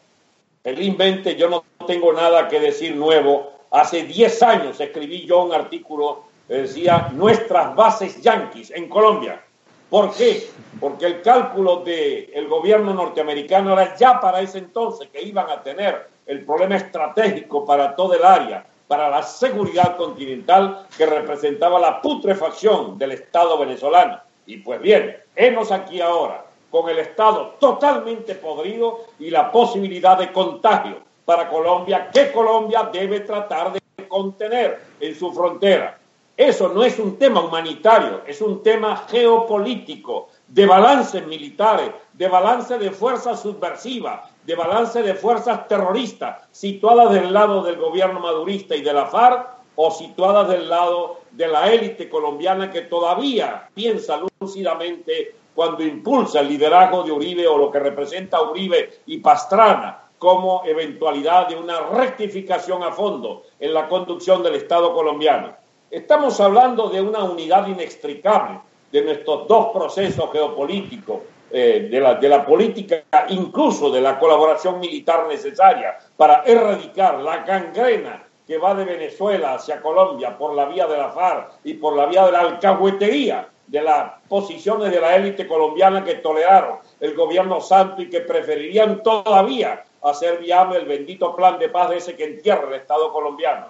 Felizmente 0.62 1.36
yo 1.36 1.50
no 1.50 1.64
tengo 1.88 2.12
nada 2.12 2.48
que 2.50 2.60
decir 2.60 2.96
nuevo. 2.96 3.52
Hace 3.72 4.04
10 4.04 4.44
años 4.44 4.80
escribí 4.80 5.26
yo 5.26 5.44
un 5.44 5.54
artículo 5.54 6.24
que 6.48 6.56
decía 6.56 7.10
nuestras 7.14 7.76
bases 7.76 8.22
yanquis 8.22 8.72
en 8.72 8.90
Colombia. 8.90 9.42
¿Por 9.90 10.14
qué? 10.14 10.50
Porque 10.80 11.06
el 11.06 11.22
cálculo 11.22 11.78
del 11.78 12.48
gobierno 12.48 12.94
norteamericano 12.94 13.74
era 13.74 13.96
ya 13.96 14.20
para 14.20 14.42
ese 14.42 14.60
entonces 14.60 15.08
que 15.10 15.22
iban 15.22 15.50
a 15.50 15.64
tener 15.64 16.10
el 16.26 16.46
problema 16.46 16.76
estratégico 16.76 17.66
para 17.66 17.96
todo 17.96 18.14
el 18.14 18.24
área, 18.24 18.66
para 18.88 19.10
la 19.10 19.24
seguridad 19.24 19.96
continental 19.96 20.86
que 20.98 21.06
representaba 21.06 21.80
la 21.80 22.02
putrefacción 22.02 22.98
del 22.98 23.14
Estado 23.14 23.58
venezolano. 23.58 24.20
Y 24.46 24.58
pues 24.58 24.82
bien, 24.82 25.18
hemos 25.36 25.72
aquí 25.72 26.02
ahora 26.02 26.49
con 26.72 26.90
el 26.90 27.00
Estado 27.00 27.56
totalmente 27.60 28.36
podrido 28.36 29.06
y 29.20 29.30
la 29.30 29.52
posibilidad 29.52 30.18
de 30.18 30.32
contagio 30.32 30.98
para 31.26 31.50
Colombia 31.50 32.10
que 32.12 32.32
Colombia 32.32 32.90
debe 32.92 33.22
tratar 33.22 33.74
de 33.74 33.80
contener 34.08 34.82
en 35.00 35.16
su 35.16 35.32
frontera. 35.32 36.00
Eso 36.36 36.70
no 36.70 36.84
es 36.84 36.98
un 37.00 37.18
tema 37.18 37.42
humanitario, 37.42 38.22
es 38.26 38.42
un 38.42 38.64
tema 38.64 38.96
geopolítico, 39.10 40.30
de 40.48 40.66
balances 40.66 41.28
militares, 41.28 41.92
de 42.14 42.28
balance 42.30 42.78
de 42.78 42.92
fuerzas 42.92 43.42
subversivas, 43.42 44.22
de 44.46 44.56
balance 44.56 45.04
de 45.04 45.16
fuerzas 45.16 45.68
terroristas, 45.68 46.48
situadas 46.52 47.12
del 47.12 47.34
lado 47.34 47.62
del 47.62 47.76
gobierno 47.76 48.22
madurista 48.22 48.76
y 48.76 48.82
de 48.82 48.94
la 48.94 49.08
FARC 49.08 49.50
o 49.76 49.92
situadas 49.92 50.48
del 50.48 50.70
lado 50.70 51.20
de 51.32 51.48
la 51.48 51.72
élite 51.72 52.10
colombiana 52.10 52.72
que 52.72 52.84
todavía 52.84 53.70
piensa 53.74 54.20
lúcidamente 54.40 55.36
cuando 55.60 55.84
impulsa 55.84 56.40
el 56.40 56.48
liderazgo 56.48 57.04
de 57.04 57.12
Uribe 57.12 57.46
o 57.46 57.58
lo 57.58 57.70
que 57.70 57.80
representa 57.80 58.42
Uribe 58.42 59.02
y 59.08 59.18
Pastrana 59.18 60.06
como 60.18 60.64
eventualidad 60.64 61.50
de 61.50 61.58
una 61.58 61.82
rectificación 61.82 62.82
a 62.82 62.94
fondo 62.94 63.44
en 63.60 63.74
la 63.74 63.90
conducción 63.90 64.42
del 64.42 64.56
Estado 64.56 64.94
colombiano. 64.94 65.54
Estamos 65.92 66.40
hablando 66.40 66.88
de 66.88 67.02
una 67.02 67.26
unidad 67.26 67.68
inextricable 67.68 68.62
de 68.90 69.02
nuestros 69.02 69.50
dos 69.50 69.68
procesos 69.74 70.32
geopolíticos, 70.32 71.24
eh, 71.52 71.90
de, 71.92 72.30
la, 72.30 72.46
política, 72.46 73.04
incluso 73.28 73.92
de 73.92 74.00
la 74.00 74.18
colaboración 74.18 74.80
militar 74.80 75.28
necesaria 75.28 75.98
para 76.16 76.44
erradicar 76.46 77.20
la 77.20 77.40
gangrena 77.40 78.24
que 78.48 78.58
va 78.58 78.74
de 78.76 78.86
Venezuela 78.86 79.56
hacia 79.56 79.82
Colombia 79.82 80.38
por 80.38 80.54
la 80.54 80.68
vía 80.68 80.88
de 80.88 80.96
la 80.96 81.10
FARC 81.10 81.56
y 81.66 81.74
por 81.74 81.98
la 81.98 82.06
vía 82.06 82.28
de 82.28 82.32
la 82.32 82.40
alcahuetería 82.40 83.50
de 83.70 83.82
las 83.84 84.14
posiciones 84.28 84.92
de 84.92 85.00
la 85.00 85.16
élite 85.16 85.48
colombiana 85.48 86.04
que 86.04 86.16
toleraron 86.16 86.80
el 87.00 87.14
gobierno 87.14 87.62
santo 87.62 88.02
y 88.02 88.10
que 88.10 88.22
preferirían 88.22 89.04
todavía 89.04 89.84
hacer 90.02 90.40
viable 90.40 90.80
el 90.80 90.86
bendito 90.86 91.36
plan 91.36 91.60
de 91.60 91.70
paz 91.70 91.90
de 91.92 91.98
ese 91.98 92.16
que 92.16 92.24
entierra 92.24 92.68
el 92.68 92.82
Estado 92.82 93.14
colombiano. 93.14 93.68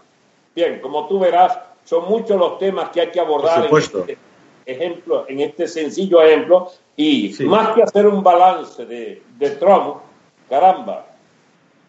Bien, 0.56 0.80
como 0.80 1.06
tú 1.08 1.20
verás, 1.20 1.60
son 1.84 2.08
muchos 2.08 2.40
los 2.40 2.58
temas 2.60 2.90
que 2.92 3.02
hay 3.02 3.12
que 3.12 3.20
abordar 3.20 3.66
en 3.66 3.78
este 3.78 4.18
ejemplo, 4.66 5.26
en 5.28 5.42
este 5.42 5.68
sencillo 5.68 6.22
ejemplo, 6.22 6.72
y 6.96 7.36
más 7.42 7.76
que 7.76 7.84
hacer 7.84 8.08
un 8.08 8.24
balance 8.24 8.86
de, 8.86 9.22
de 9.38 9.50
Trump, 9.52 9.98
caramba, 10.48 11.08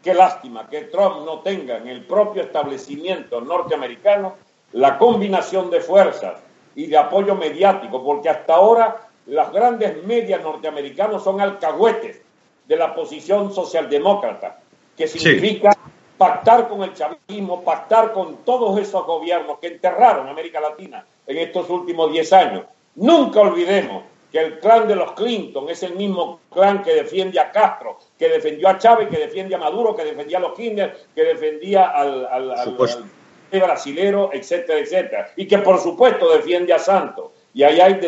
qué 0.03 0.15
lástima 0.15 0.69
que 0.69 0.83
Trump 0.83 1.25
no 1.25 1.41
tenga 1.41 1.77
en 1.77 1.87
el 1.87 2.05
propio 2.07 2.43
establecimiento 2.43 3.41
norteamericano 3.41 4.35
la 4.73 4.99
combinación 4.99 5.71
de 5.71 5.81
fuerzas 5.81 6.41
y 6.75 6.87
de 6.87 6.97
apoyo 6.97 7.35
mediático, 7.35 8.03
porque 8.03 8.29
hasta 8.29 8.55
ahora 8.55 9.09
las 9.27 9.53
grandes 9.53 10.05
medias 10.05 10.43
norteamericanos 10.43 11.23
son 11.23 11.41
alcahuetes 11.41 12.21
de 12.67 12.77
la 12.77 12.95
posición 12.95 13.53
socialdemócrata, 13.53 14.61
que 14.97 15.09
significa 15.09 15.77
pactar 16.17 16.69
con 16.69 16.83
el 16.83 16.93
chavismo, 16.93 17.63
pactar 17.63 18.13
con 18.13 18.45
todos 18.45 18.79
esos 18.79 19.07
gobiernos 19.07 19.59
que 19.59 19.69
enterraron 19.69 20.29
América 20.29 20.61
Latina 20.61 21.05
en 21.27 21.39
estos 21.39 21.71
últimos 21.71 22.13
10 22.13 22.33
años. 22.33 22.65
Nunca 22.97 23.41
olvidemos 23.41 24.03
que 24.31 24.39
el 24.39 24.59
clan 24.59 24.87
de 24.87 24.97
los 24.97 25.13
Clinton 25.13 25.69
es 25.69 25.83
el 25.83 25.95
mismo 25.97 26.41
clan 26.53 26.83
que 26.83 26.95
defiende 26.95 27.41
a 27.41 27.51
Castro, 27.51 27.99
que 28.19 28.29
defendió 28.29 28.69
a 28.69 28.79
Chávez, 28.79 29.09
que 29.09 29.19
defiende 29.19 29.55
a 29.55 29.59
Maduro, 29.59 29.97
que 29.97 30.05
defendía 30.05 30.39
a 30.39 30.41
los 30.41 30.53
Kirchner, 30.53 30.97
que 31.15 31.25
defendía 31.25 31.89
al, 31.89 32.27
al, 32.27 32.51
al, 32.53 32.77
brasilero, 33.59 34.31
etcétera, 34.33 34.79
etcétera. 34.79 35.31
Y 35.37 35.47
que 35.47 35.59
por 35.59 35.81
supuesto 35.81 36.31
defiende 36.31 36.73
a 36.73 36.79
Santos. 36.79 37.31
Y 37.53 37.63
ahí 37.63 37.81
hay 37.81 38.01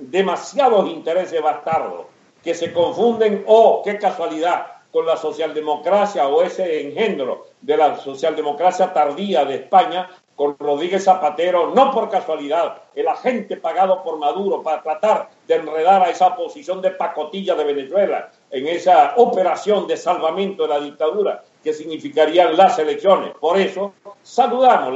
demasiados 0.00 0.88
intereses 0.88 1.40
bastardos 1.40 2.06
que 2.42 2.54
se 2.54 2.72
confunden, 2.72 3.44
oh, 3.46 3.82
qué 3.84 3.98
casualidad, 3.98 4.66
con 4.90 5.06
la 5.06 5.16
socialdemocracia 5.16 6.28
o 6.28 6.42
ese 6.42 6.80
engendro 6.80 7.46
de 7.60 7.76
la 7.76 7.96
socialdemocracia 7.98 8.92
tardía 8.92 9.44
de 9.44 9.56
España 9.56 10.08
con 10.34 10.56
Rodríguez 10.58 11.04
Zapatero, 11.04 11.74
no 11.74 11.90
por 11.90 12.08
casualidad, 12.08 12.82
el 12.94 13.08
agente 13.08 13.56
pagado 13.56 14.04
por 14.04 14.18
Maduro 14.18 14.62
para 14.62 14.82
tratar 14.82 15.30
de 15.48 15.56
enredar 15.56 16.02
a 16.02 16.10
esa 16.10 16.36
posición 16.36 16.80
de 16.80 16.92
pacotilla 16.92 17.56
de 17.56 17.64
Venezuela 17.64 18.30
en 18.50 18.68
esa 18.68 19.14
operación 19.16 19.88
de 19.88 19.96
salvamento 19.96 20.62
de 20.62 20.68
la 20.68 20.80
dictadura 20.80 21.42
que 21.62 21.72
significarían 21.72 22.56
las 22.56 22.78
elecciones. 22.78 23.32
Por 23.38 23.58
eso 23.58 23.92
saludamos 24.22 24.94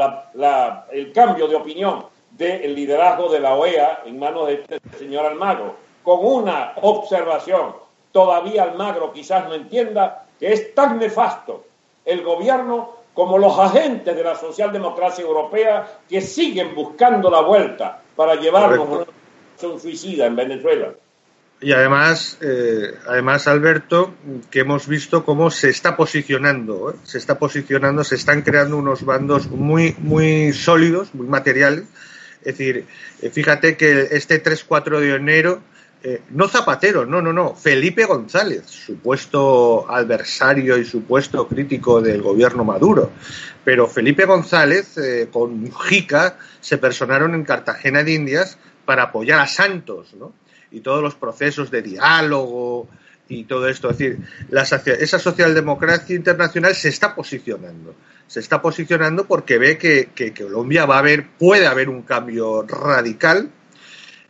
el 0.93 1.13
cambio 1.13 1.49
de 1.49 1.57
opinión 1.57 2.07
del 2.31 2.75
liderazgo 2.75 3.29
de 3.29 3.41
la 3.41 3.55
OEA 3.55 4.03
en 4.07 4.19
manos 4.19 4.47
de 4.47 4.55
este 4.55 4.81
señor 4.99 5.27
Almagro, 5.27 5.77
con 6.03 6.25
una 6.25 6.75
observación. 6.81 7.75
Todavía 8.11 8.65
Almagro 8.65 9.13
quizás 9.13 9.49
no 9.49 9.55
entienda 9.55 10.27
que 10.39 10.53
es 10.53 10.75
tan 10.75 10.99
nefasto 10.99 11.65
el 12.05 12.23
gobierno 12.23 13.03
como 13.15 13.39
los 13.39 13.59
agentes 13.59 14.17
de 14.17 14.25
la 14.25 14.35
socialdemocracia 14.35 15.23
europea 15.23 16.01
que 16.09 16.21
siguen 16.21 16.75
buscando 16.75 17.31
la 17.31 17.41
vuelta 17.43 18.01
para 18.17 18.35
llevarnos 18.37 18.79
a 18.79 18.83
una 18.83 19.07
un 19.63 19.81
suicida 19.81 20.27
en 20.27 20.35
Venezuela. 20.35 20.93
Y 21.63 21.73
además, 21.73 22.39
eh, 22.41 22.93
además 23.07 23.47
Alberto, 23.47 24.13
que 24.51 24.61
hemos 24.61 24.89
visto 24.89 25.25
cómo 25.25 25.49
se 25.53 25.71
está 25.71 25.97
posicionando, 25.97 26.91
¿eh? 26.91 26.97
se 27.05 27.19
está 27.19 27.39
posicionando, 27.39 28.03
se 28.03 28.17
están 28.17 28.43
creando 28.43 28.77
unos 28.77 29.05
bandos 29.05 29.49
muy, 29.49 29.95
muy 29.99 30.53
sólidos, 30.53 31.15
muy 31.15 31.29
materiales. 31.29 31.85
Es 32.41 32.59
decir, 32.59 32.87
eh, 33.23 33.31
fíjate 33.31 33.77
que 33.77 34.09
este 34.11 34.43
3-4 34.43 34.99
de 34.99 35.15
enero 35.15 35.61
no 36.31 36.49
Zapatero, 36.49 37.07
no, 37.07 37.23
no, 37.23 37.33
no, 37.33 37.55
Felipe 37.55 38.07
González, 38.07 38.67
supuesto 38.67 39.89
adversario 39.89 40.77
y 40.77 40.85
supuesto 40.85 41.47
crítico 41.47 42.01
del 42.01 42.23
gobierno 42.23 42.65
Maduro. 42.65 43.13
Pero 43.65 43.87
Felipe 43.87 44.25
González 44.25 44.97
con 45.31 45.61
Mujica 45.61 46.39
se 46.61 46.79
personaron 46.79 47.37
en 47.37 47.45
Cartagena 47.45 48.03
de 48.03 48.15
Indias 48.15 48.59
para 48.85 49.05
apoyar 49.05 49.39
a 49.39 49.47
Santos, 49.47 50.13
¿no? 50.15 50.33
Y 50.73 50.81
todos 50.81 51.03
los 51.03 51.15
procesos 51.15 51.71
de 51.71 51.83
diálogo 51.83 52.89
y 53.29 53.45
todo 53.45 53.69
esto. 53.69 53.91
Es 53.91 53.99
decir, 53.99 54.19
la, 54.51 54.63
esa 54.63 55.19
socialdemocracia 55.19 56.17
internacional 56.17 56.75
se 56.75 56.89
está 56.89 57.15
posicionando. 57.15 57.95
Se 58.27 58.41
está 58.41 58.63
posicionando 58.63 59.27
porque 59.27 59.59
ve 59.59 59.79
que, 59.79 60.11
que 60.15 60.33
Colombia 60.33 60.87
va 60.87 60.97
a 60.97 61.01
haber, 61.01 61.29
puede 61.39 61.67
haber 61.67 61.89
un 61.89 62.03
cambio 62.03 62.63
radical 62.63 63.51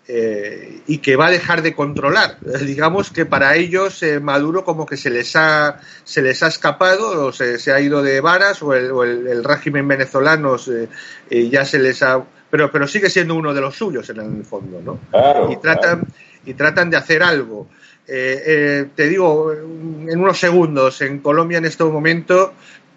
eh, 0.09 0.81
y 0.89 0.99
que 0.99 1.15
va 1.15 1.27
a 1.27 1.31
dejar 1.31 1.63
de 1.63 1.75
controlar. 1.75 2.39
Digamos 2.67 3.11
que 3.11 3.25
para 3.25 3.55
ellos 3.55 4.03
eh, 4.03 4.19
Maduro 4.19 4.65
como 4.65 4.85
que 4.85 4.97
se 4.97 5.11
les 5.11 5.37
ha, 5.37 5.81
se 6.03 6.23
les 6.23 6.43
ha 6.43 6.49
escapado 6.49 7.27
o 7.27 7.33
se, 7.33 7.73
ha 7.73 7.81
ido 7.81 8.03
de 8.03 8.21
varas 8.21 8.63
o 8.63 8.75
el, 8.75 9.45
régimen 9.45 9.87
venezolano 9.87 10.57
ya 11.31 11.65
se 11.65 11.79
les 11.79 12.03
ha... 12.03 12.23
Pero, 12.51 12.71
pero 12.71 12.87
sigue 12.87 13.09
siendo 13.09 13.35
uno 13.35 13.55
de 13.55 13.61
los 13.61 13.77
suyos 13.77 14.11
en 14.11 14.21
el 14.21 14.45
fondo, 14.45 14.83
¿no? 14.83 15.51
y, 15.51 15.57
tratan, 15.57 16.07
y 16.45 16.55
tratan 16.55 16.91
de 16.91 16.97
hacer 16.97 17.23
algo. 17.23 17.69
Eh, 18.07 18.87
te 18.95 19.09
digo, 19.09 19.53
en 19.53 20.19
unos 20.19 20.39
segundos, 20.39 21.01
en 21.03 21.21
Colombia 21.21 21.59
en 21.59 21.65
este 21.65 21.85
momento, 21.85 22.55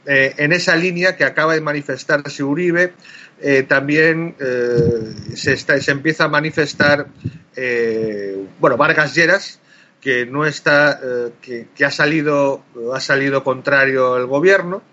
en 0.08 0.54
esa 0.54 0.76
línea 0.76 1.16
que 1.18 1.24
acaba 1.24 1.56
de 1.56 1.62
manifestarse 1.62 2.44
Uribe, 2.44 2.94
eh, 3.42 3.64
también 3.64 4.36
eh, 4.40 5.14
se, 5.36 5.58
se, 5.58 5.92
empieza 5.92 6.26
a 6.26 6.28
manifestar, 6.30 7.08
eh, 7.56 8.46
bueno, 8.60 8.78
Vargas 8.78 9.14
Lleras, 9.14 9.60
que 10.00 10.26
no 10.26 10.46
está, 10.46 11.00
que, 11.42 11.68
ha 11.84 11.90
salido, 11.90 12.64
ha 12.94 13.00
salido 13.00 13.44
contrario 13.44 14.14
al 14.14 14.28
gobierno, 14.28 14.84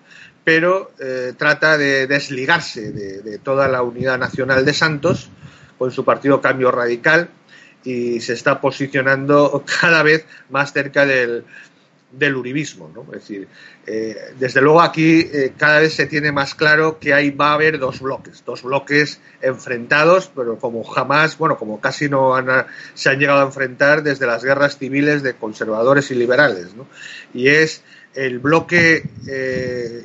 pero 0.43 0.91
trata 1.37 1.77
de 1.77 2.07
desligarse 2.07 2.93
de, 2.93 3.39
toda 3.39 3.69
la 3.69 3.83
unidad 3.83 4.19
nacional 4.19 4.65
de 4.65 4.73
Santos 4.73 5.29
con 5.77 5.91
su 5.91 6.07
partido 6.07 6.41
Cambio 6.41 6.71
Radical 6.71 7.29
y 7.85 8.21
se 8.21 8.35
está 8.35 8.61
posicionando 8.61 9.65
cada 9.81 10.03
vez 10.03 10.25
más 10.51 10.73
cerca 10.73 11.07
del, 11.07 11.45
del 12.13 12.37
uribismo, 12.37 12.91
¿no? 12.95 13.03
Es 13.15 13.23
decir, 13.23 13.49
eh, 13.87 14.17
desde 14.39 14.61
luego 14.61 14.83
aquí 14.83 15.21
eh, 15.33 15.53
cada 15.57 15.81
vez 15.81 15.95
se 15.95 16.07
tiene 16.07 16.31
más 16.31 16.55
claro 16.55 16.99
que 16.99 17.15
ahí 17.15 17.31
va 17.31 17.51
a 17.51 17.55
haber 17.55 17.79
dos 17.79 18.01
bloques, 18.01 18.45
dos 18.45 18.63
bloques 18.63 19.21
enfrentados, 19.41 20.31
pero 20.35 20.59
como 20.59 20.85
jamás, 20.85 21.39
bueno, 21.39 21.57
como 21.57 21.81
casi 21.81 22.09
no 22.09 22.35
se 22.95 23.11
han 23.11 23.19
llegado 23.19 23.41
a 23.41 23.45
enfrentar 23.47 24.03
desde 24.03 24.27
las 24.27 24.45
guerras 24.45 24.79
civiles 24.79 25.23
de 25.23 25.35
conservadores 25.35 26.11
y 26.11 26.15
liberales, 26.15 26.75
¿no? 26.75 26.87
Y 27.33 27.49
es 27.49 27.83
el 28.15 28.39
bloque 28.39 29.05
eh, 29.27 30.05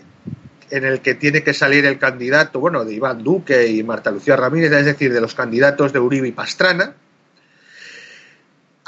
en 0.69 0.85
el 0.85 1.01
que 1.01 1.13
tiene 1.15 1.43
que 1.43 1.53
salir 1.53 1.85
el 1.85 1.99
candidato, 1.99 2.59
bueno, 2.59 2.85
de 2.85 2.93
Iván 2.93 3.23
Duque 3.23 3.67
y 3.67 3.83
Marta 3.83 4.11
Lucía 4.11 4.37
Ramírez, 4.37 4.71
es 4.71 4.85
decir, 4.85 5.13
de 5.13 5.21
los 5.21 5.35
candidatos 5.35 5.91
de 5.91 5.99
Uribe 5.99 6.29
y 6.29 6.31
Pastrana, 6.31 6.95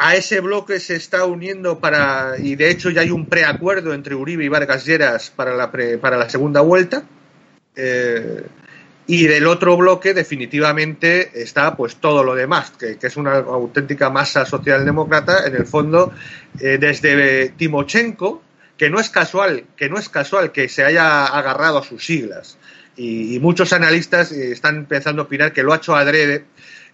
a 0.02 0.16
ese 0.16 0.40
bloque 0.40 0.80
se 0.80 0.96
está 0.96 1.26
uniendo 1.26 1.80
para, 1.80 2.36
y 2.40 2.56
de 2.56 2.72
hecho 2.72 2.90
ya 2.90 3.02
hay 3.02 3.12
un 3.12 3.26
preacuerdo 3.26 3.94
entre 3.94 4.16
Uribe 4.16 4.46
y 4.46 4.48
Vargas 4.48 4.86
Lleras 4.86 5.30
para 5.30 5.54
la, 5.54 5.70
para 6.00 6.16
la 6.16 6.30
segunda 6.30 6.62
vuelta. 6.62 7.04
Eh, 7.76 8.44
y 9.08 9.28
del 9.28 9.46
otro 9.46 9.76
bloque 9.76 10.14
definitivamente 10.14 11.42
está 11.42 11.76
pues 11.76 11.98
todo 11.98 12.24
lo 12.24 12.34
demás, 12.34 12.72
que, 12.72 12.98
es 13.02 13.18
una 13.18 13.40
auténtica 13.40 14.10
masa 14.10 14.46
socialdemócrata, 14.46 15.46
en 15.46 15.56
el 15.58 15.66
fondo, 15.66 16.14
eh, 16.62 16.78
desde 16.80 17.50
Timochenko, 17.50 18.42
que 18.78 18.90
no 18.90 19.02
es 19.02 19.10
casual, 19.10 19.66
que 19.76 19.90
no 19.90 20.00
es 20.00 20.08
casual 20.08 20.54
que 20.54 20.70
se 20.70 20.86
haya 20.86 21.26
agarrado 21.26 21.80
a 21.80 21.84
sus 21.84 22.06
siglas. 22.06 22.58
Y, 22.96 23.36
y 23.36 23.40
muchos 23.42 23.74
analistas 23.74 24.32
eh, 24.32 24.54
están 24.54 24.78
empezando 24.78 25.24
a 25.24 25.26
opinar 25.26 25.52
que 25.52 25.64
lo 25.64 25.74
ha 25.74 25.78
hecho 25.78 25.94
adrede 25.94 26.46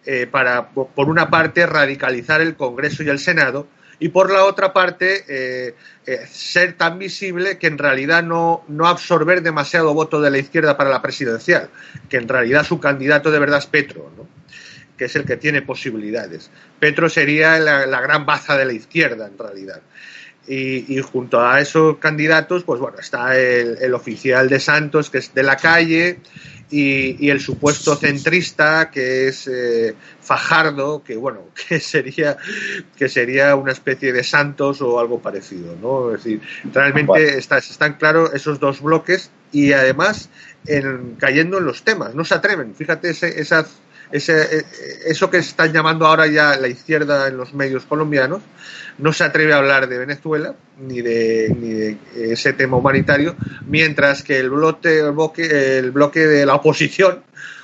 eh, 0.05 0.27
para, 0.27 0.69
por 0.69 1.09
una 1.09 1.29
parte, 1.29 1.65
radicalizar 1.65 2.41
el 2.41 2.55
Congreso 2.55 3.03
y 3.03 3.09
el 3.09 3.19
Senado 3.19 3.67
y 3.99 4.09
por 4.09 4.31
la 4.31 4.43
otra 4.43 4.73
parte, 4.73 5.23
eh, 5.27 5.75
eh, 6.05 6.27
ser 6.29 6.73
tan 6.73 6.99
visible 6.99 7.57
que 7.57 7.67
en 7.67 7.77
realidad 7.77 8.23
no, 8.23 8.63
no, 8.67 8.87
absorber 8.87 9.41
demasiado 9.41 9.93
voto 9.93 10.21
de 10.21 10.31
la 10.31 10.37
izquierda 10.37 10.75
para 10.75 10.89
la 10.89 11.01
presidencial, 11.01 11.69
que 12.09 12.17
en 12.17 12.27
realidad 12.27 12.65
su 12.65 12.79
candidato 12.79 13.31
de 13.31 13.39
verdad 13.39 13.59
es 13.59 13.67
Petro, 13.67 14.11
¿no? 14.17 14.27
que 14.97 15.05
es 15.05 15.15
el 15.15 15.25
que 15.25 15.37
tiene 15.37 15.61
posibilidades. 15.61 16.49
Petro 16.79 17.09
sería 17.09 17.57
la, 17.59 18.01
gran 18.01 18.25
baza 18.25 18.57
de 18.57 18.65
la 18.65 18.73
izquierda, 18.73 19.27
en 19.27 19.37
realidad. 19.37 19.81
Y, 20.47 21.01
junto 21.01 21.41
a 21.41 21.59
esos 21.59 21.97
candidatos, 21.97 22.63
pues 22.63 22.79
bueno, 22.79 22.99
está 22.99 23.35
el, 23.35 23.77
el, 23.81 23.93
oficial 23.95 24.47
de 24.47 24.59
Santos, 24.59 25.09
que 25.09 25.17
es 25.17 25.33
de 25.33 25.41
la 25.41 25.57
calle, 25.57 26.19
y, 26.69 27.29
el 27.29 27.39
supuesto 27.39 27.95
centrista 27.95 28.89
que 28.91 29.27
es 29.27 29.47
eh, 29.47 29.95
Fajardo, 30.21 31.03
que 31.03 31.15
bueno, 31.15 31.49
que 31.67 31.79
sería, 31.79 32.37
que 32.97 33.09
sería 33.09 33.55
una 33.55 33.71
especie 33.71 34.11
de 34.13 34.23
Santos 34.23 34.81
o 34.81 34.99
algo 34.99 35.19
parecido, 35.19 35.75
¿no? 35.81 36.13
Es 36.13 36.23
decir, 36.23 36.41
realmente 36.73 37.37
están 37.37 37.93
claros 37.93 38.33
esos 38.33 38.59
dos 38.59 38.81
bloques 38.81 39.29
y 39.51 39.73
además 39.73 40.29
en, 40.65 41.15
cayendo 41.15 41.59
en 41.59 41.65
los 41.65 41.83
temas, 41.83 42.15
no 42.15 42.25
se 42.25 42.35
atreven, 42.35 42.75
fíjate 42.75 43.11
ese, 43.11 43.39
esas 43.39 43.67
ese, 44.15 44.59
eh, 44.59 44.65
eso 45.07 45.29
que 45.29 45.37
están 45.37 45.73
llamando 45.73 46.05
ahora 46.05 46.27
ya 46.27 46.55
la 46.57 46.67
izquierda 46.67 47.27
en 47.27 47.37
los 47.37 47.53
medios 47.53 47.85
colombianos, 47.85 48.41
no 48.97 49.11
se 49.11 49.23
atreve 49.23 49.53
a 49.53 49.57
hablar 49.57 49.89
de 49.89 49.97
Venezuela 49.97 50.55
ni 50.79 51.01
de, 51.01 51.53
ni 51.59 51.69
de 51.73 51.97
ese 52.31 52.53
tema 52.53 52.77
humanitario, 52.77 53.35
mientras 53.67 54.23
que 54.23 54.39
el 54.39 54.49
bloque, 54.49 54.99
el 55.77 55.91
bloque, 55.91 56.27
de 56.27 56.45
la 56.45 56.55
oposición, 56.55 57.23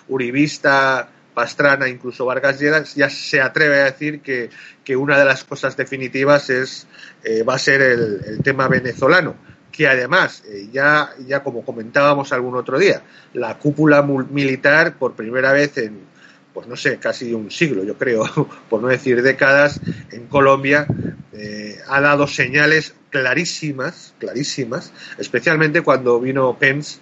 uribista, 0.10 1.10
Pastrana, 1.34 1.88
incluso 1.88 2.26
Vargas 2.26 2.60
Lleras, 2.60 2.96
ya 2.96 3.10
se 3.10 3.40
atreve 3.40 3.80
a 3.80 3.86
decir 3.86 4.20
que, 4.20 4.50
que 4.84 4.98
una 4.98 5.18
de 5.18 5.24
las 5.24 5.46
cosas 5.46 5.78
definitivas 5.78 6.50
es, 6.50 6.88
eh, 7.24 7.44
va 7.44 7.56
a 7.56 7.60
ser 7.60 7.82
el, 7.82 8.40
tema 8.44 8.68
venezolano 8.68 9.36
que 9.72 9.88
además, 9.88 10.44
eh, 10.50 10.68
ya, 10.74 11.12
ya 11.26 11.42
como 11.44 11.64
comentábamos 11.64 12.34
algún 12.34 12.58
otro 12.58 12.78
día, 12.78 13.04
la 13.34 13.58
cúpula 13.58 14.02
militar 14.02 14.98
por 14.98 15.14
primera 15.14 15.54
vez 15.54 15.78
en, 15.78 16.11
pues 16.54 16.68
no 16.68 16.76
sé, 16.76 16.98
casi 16.98 17.34
un 17.34 17.50
siglo, 17.50 17.84
yo 17.84 17.98
creo, 17.98 18.24
por 18.70 18.82
no 18.82 18.88
decir 18.88 19.22
décadas, 19.22 19.80
en 20.12 20.28
Colombia 20.28 20.86
eh, 21.34 21.80
ha 21.88 22.02
dado 22.02 22.28
señales 22.28 22.94
clarísimas, 23.10 24.14
clarísimas, 24.20 24.92
especialmente 25.18 25.82
cuando 25.82 26.20
vino 26.20 26.58
Pence, 26.58 27.00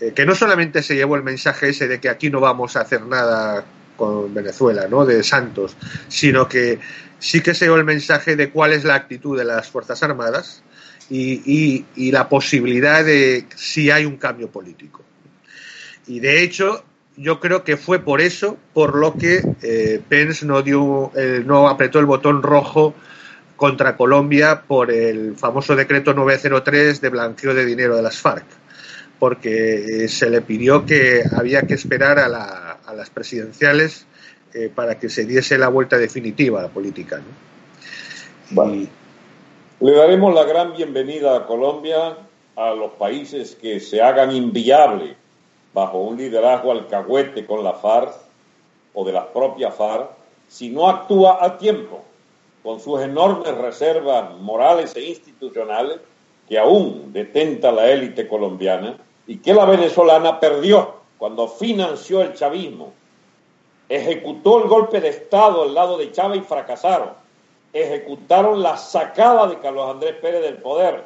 eh, 0.00 0.12
que 0.14 0.26
no 0.26 0.34
solamente 0.34 0.82
se 0.82 0.96
llevó 0.96 1.16
el 1.16 1.22
mensaje 1.22 1.68
ese 1.68 1.86
de 1.86 2.00
que 2.00 2.08
aquí 2.08 2.30
no 2.30 2.40
vamos 2.40 2.76
a 2.76 2.80
hacer 2.80 3.02
nada 3.02 3.64
con 3.96 4.34
Venezuela, 4.34 4.88
¿no? 4.88 5.06
De 5.06 5.22
Santos, 5.22 5.76
sino 6.08 6.48
que 6.48 6.80
sí 7.18 7.40
que 7.40 7.54
se 7.54 7.66
llevó 7.66 7.76
el 7.76 7.84
mensaje 7.84 8.34
de 8.34 8.50
cuál 8.50 8.72
es 8.72 8.84
la 8.84 8.96
actitud 8.96 9.38
de 9.38 9.44
las 9.44 9.70
Fuerzas 9.70 10.02
Armadas 10.02 10.62
y, 11.08 11.84
y 11.94 12.10
la 12.10 12.28
posibilidad 12.28 13.04
de 13.04 13.46
si 13.54 13.90
hay 13.90 14.06
un 14.06 14.16
cambio 14.16 14.50
político. 14.50 15.04
Y 16.06 16.20
de 16.20 16.42
hecho, 16.42 16.84
yo 17.16 17.40
creo 17.40 17.64
que 17.64 17.76
fue 17.76 17.98
por 17.98 18.20
eso 18.20 18.56
por 18.72 18.96
lo 18.96 19.14
que 19.14 19.42
eh, 19.62 20.00
Pence 20.08 20.46
no 20.46 20.62
dio 20.62 21.10
eh, 21.14 21.42
no 21.44 21.68
apretó 21.68 21.98
el 21.98 22.06
botón 22.06 22.42
rojo 22.42 22.94
contra 23.56 23.96
Colombia 23.96 24.62
por 24.66 24.90
el 24.90 25.36
famoso 25.36 25.76
decreto 25.76 26.14
903 26.14 27.00
de 27.00 27.08
blanqueo 27.10 27.54
de 27.54 27.64
dinero 27.66 27.96
de 27.96 28.02
las 28.02 28.18
FARC 28.18 28.44
porque 29.18 30.04
eh, 30.04 30.08
se 30.08 30.30
le 30.30 30.40
pidió 30.40 30.86
que 30.86 31.22
había 31.36 31.62
que 31.62 31.74
esperar 31.74 32.18
a, 32.18 32.28
las 32.28 33.10
presidenciales 33.10 34.06
para 34.74 34.98
que 34.98 35.08
se 35.08 35.24
diese 35.24 35.56
la 35.56 35.68
vuelta 35.68 35.96
definitiva 35.96 36.60
a 36.60 36.64
la 36.64 36.68
política 36.68 37.22
le 39.80 39.92
daremos 39.92 40.34
la 40.34 40.44
gran 40.44 40.74
bienvenida 40.74 41.36
a 41.36 41.46
Colombia 41.46 42.18
a 42.54 42.74
los 42.74 42.92
países 42.92 43.56
que 43.60 43.80
se 43.80 44.02
hagan 44.02 44.30
inviables 44.30 45.16
bajo 45.74 45.98
un 45.98 46.16
liderazgo 46.16 46.72
alcahuete 46.72 47.46
con 47.46 47.64
la 47.64 47.72
FARC 47.74 48.14
o 48.94 49.04
de 49.04 49.12
las 49.12 49.26
propias 49.26 49.74
FARC, 49.74 50.10
si 50.48 50.68
no 50.68 50.88
actúa 50.88 51.38
a 51.40 51.56
tiempo 51.56 52.02
con 52.62 52.78
sus 52.80 53.00
enormes 53.00 53.56
reservas 53.56 54.36
morales 54.38 54.94
e 54.94 55.02
institucionales 55.02 55.98
que 56.48 56.58
aún 56.58 57.12
detenta 57.12 57.72
la 57.72 57.90
élite 57.90 58.28
colombiana 58.28 58.96
y 59.26 59.38
que 59.38 59.54
la 59.54 59.64
venezolana 59.64 60.38
perdió 60.38 60.96
cuando 61.18 61.48
financió 61.48 62.20
el 62.20 62.34
chavismo, 62.34 62.92
ejecutó 63.88 64.62
el 64.62 64.68
golpe 64.68 65.00
de 65.00 65.08
Estado 65.08 65.62
al 65.62 65.74
lado 65.74 65.96
de 65.96 66.10
Chávez 66.12 66.40
y 66.40 66.44
fracasaron, 66.44 67.10
ejecutaron 67.72 68.62
la 68.62 68.76
sacada 68.76 69.46
de 69.46 69.58
Carlos 69.58 69.88
Andrés 69.88 70.16
Pérez 70.20 70.42
del 70.42 70.56
poder, 70.58 71.04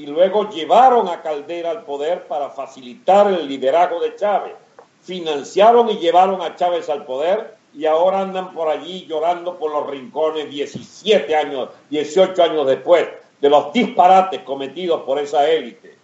y 0.00 0.06
luego 0.06 0.48
llevaron 0.48 1.08
a 1.08 1.20
Caldera 1.20 1.70
al 1.70 1.82
poder 1.82 2.26
para 2.26 2.48
facilitar 2.48 3.26
el 3.26 3.46
liderazgo 3.46 4.00
de 4.00 4.16
Chávez. 4.16 4.54
Financiaron 5.02 5.90
y 5.90 5.98
llevaron 5.98 6.40
a 6.40 6.56
Chávez 6.56 6.88
al 6.88 7.04
poder 7.04 7.56
y 7.74 7.84
ahora 7.84 8.20
andan 8.20 8.54
por 8.54 8.68
allí 8.68 9.04
llorando 9.06 9.58
por 9.58 9.70
los 9.70 9.90
rincones 9.90 10.48
17 10.48 11.36
años, 11.36 11.68
18 11.90 12.42
años 12.42 12.66
después 12.66 13.08
de 13.42 13.50
los 13.50 13.74
disparates 13.74 14.40
cometidos 14.40 15.02
por 15.02 15.18
esa 15.18 15.46
élite, 15.46 15.98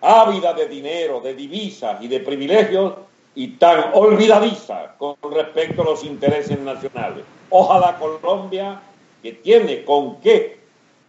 ávida 0.00 0.54
de 0.54 0.66
dinero, 0.66 1.20
de 1.20 1.34
divisas 1.34 2.00
y 2.00 2.08
de 2.08 2.20
privilegios 2.20 2.94
y 3.34 3.48
tan 3.58 3.90
olvidadiza 3.92 4.94
con 4.96 5.16
respecto 5.30 5.82
a 5.82 5.84
los 5.84 6.02
intereses 6.02 6.58
nacionales. 6.60 7.24
Ojalá 7.50 7.98
Colombia, 7.98 8.80
que 9.22 9.32
tiene 9.32 9.84
con 9.84 10.18
qué 10.22 10.60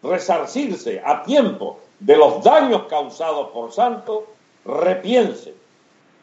resarcirse 0.03 1.01
a 1.03 1.23
tiempo 1.23 1.79
de 2.05 2.15
los 2.15 2.43
daños 2.43 2.83
causados 2.83 3.49
por 3.49 3.71
Santos, 3.71 4.25
repiense 4.63 5.55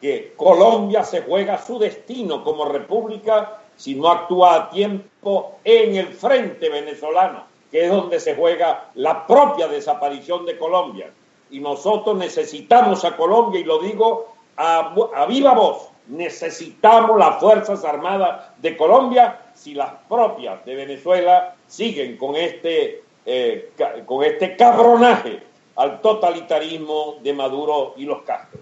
que 0.01 0.33
Colombia 0.37 1.03
se 1.03 1.23
juega 1.23 1.61
su 1.61 1.77
destino 1.81 2.45
como 2.45 2.67
república 2.67 3.59
si 3.77 3.97
no 3.97 4.09
actúa 4.09 4.55
a 4.55 4.71
tiempo 4.71 5.57
en 5.65 5.97
el 5.97 6.09
frente 6.15 6.69
venezolano, 6.69 7.45
que 7.73 7.85
es 7.85 7.91
donde 7.91 8.21
se 8.21 8.37
juega 8.37 8.91
la 8.95 9.27
propia 9.27 9.67
desaparición 9.67 10.47
de 10.47 10.57
Colombia. 10.57 11.11
Y 11.51 11.59
nosotros 11.59 12.17
necesitamos 12.17 13.05
a 13.05 13.17
Colombia, 13.17 13.61
y 13.61 13.65
lo 13.65 13.81
digo 13.81 14.29
a, 14.57 14.95
viva 15.29 15.53
voz, 15.53 15.89
necesitamos 16.07 17.19
las 17.19 17.41
Fuerzas 17.41 17.85
Armadas 17.85 18.53
de 18.59 18.77
Colombia 18.77 19.41
si 19.55 19.75
las 19.75 19.91
propias 20.09 20.65
de 20.65 20.77
Venezuela 20.77 21.57
siguen 21.67 22.17
con 22.17 22.37
este, 22.37 23.03
eh, 23.27 23.73
con 24.07 24.23
este 24.23 24.57
cabronaje 24.57 25.51
al 25.77 26.01
totalitarismo 26.01 27.19
de 27.23 27.33
Maduro 27.33 27.95
y 27.97 28.05
los 28.05 28.23
Castro. 28.23 28.61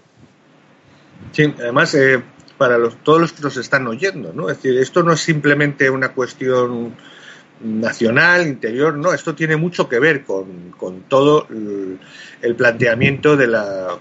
Sí, 1.31 1.53
además, 1.59 1.93
eh, 1.95 2.21
para 2.57 2.77
todos 3.03 3.21
los 3.21 3.33
que 3.33 3.41
nos 3.41 3.57
están 3.57 3.87
oyendo, 3.87 4.33
¿no? 4.33 4.49
Es 4.49 4.57
decir, 4.57 4.79
esto 4.79 5.03
no 5.03 5.13
es 5.13 5.19
simplemente 5.19 5.89
una 5.89 6.13
cuestión 6.13 6.95
nacional, 7.63 8.47
interior, 8.47 8.95
no, 8.97 9.13
esto 9.13 9.35
tiene 9.35 9.55
mucho 9.55 9.87
que 9.87 9.99
ver 9.99 10.23
con, 10.23 11.03
todo 11.07 11.47
el, 11.49 12.55
planteamiento 12.55 13.37
de 13.37 13.47
la, 13.47 13.99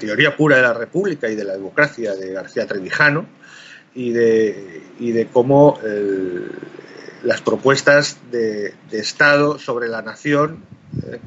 teoría 0.00 0.36
pura 0.36 0.56
de 0.56 0.62
la 0.62 0.74
República 0.74 1.28
y 1.28 1.36
de 1.36 1.44
la 1.44 1.52
democracia 1.52 2.14
de 2.14 2.32
García 2.32 2.66
Trevijano 2.66 3.26
y 3.94 4.10
de, 4.10 4.82
y 4.98 5.12
de 5.12 5.26
cómo 5.28 5.78
las 7.22 7.40
propuestas 7.40 8.18
de, 8.30 8.74
Estado 8.90 9.58
sobre 9.58 9.88
la 9.88 10.02
nación 10.02 10.64
eh, 11.06 11.20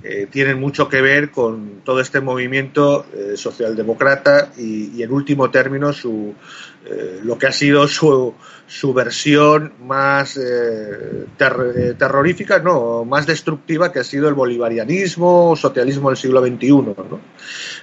eh, 0.00 0.28
tienen 0.30 0.60
mucho 0.60 0.88
que 0.88 1.02
ver 1.02 1.32
con 1.32 1.80
todo 1.82 2.00
este 2.00 2.20
movimiento 2.20 3.04
eh, 3.12 3.36
socialdemócrata 3.36 4.52
y, 4.56 5.02
en 5.02 5.10
último 5.10 5.50
término 5.50 5.92
su, 5.92 6.34
eh, 6.86 7.18
lo 7.24 7.36
que 7.36 7.48
ha 7.48 7.52
sido 7.52 7.88
su, 7.88 8.32
su 8.68 8.94
versión 8.94 9.72
más 9.80 10.38
terrorífica, 11.36 12.60
no, 12.60 13.04
más 13.04 13.26
destructiva 13.26 13.90
que 13.90 13.98
ha 13.98 14.04
sido 14.04 14.28
el 14.28 14.34
bolivarianismo, 14.34 15.56
socialismo 15.56 16.10
del 16.10 16.16
siglo 16.16 16.46
XXI, 16.46 16.70
¿no? 16.70 17.20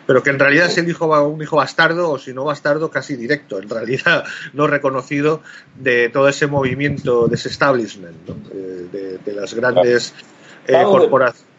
pero 0.07 0.23
que 0.23 0.29
en 0.29 0.39
realidad 0.39 0.67
es 0.67 0.77
el 0.77 0.87
hijo, 0.87 1.07
un 1.27 1.41
hijo 1.41 1.57
bastardo, 1.57 2.11
o 2.11 2.17
si 2.17 2.33
no 2.33 2.45
bastardo, 2.45 2.89
casi 2.89 3.17
directo, 3.17 3.59
en 3.59 3.69
realidad 3.69 4.23
no 4.53 4.67
reconocido 4.67 5.41
de 5.77 6.07
todo 6.07 6.29
ese 6.29 6.47
movimiento 6.47 7.27
de 7.27 7.35
ese 7.35 7.49
establishment, 7.49 8.25
de, 8.25 9.17
de, 9.17 9.33
las 9.33 9.53
grandes 9.53 10.13
corporaciones. 10.65 11.54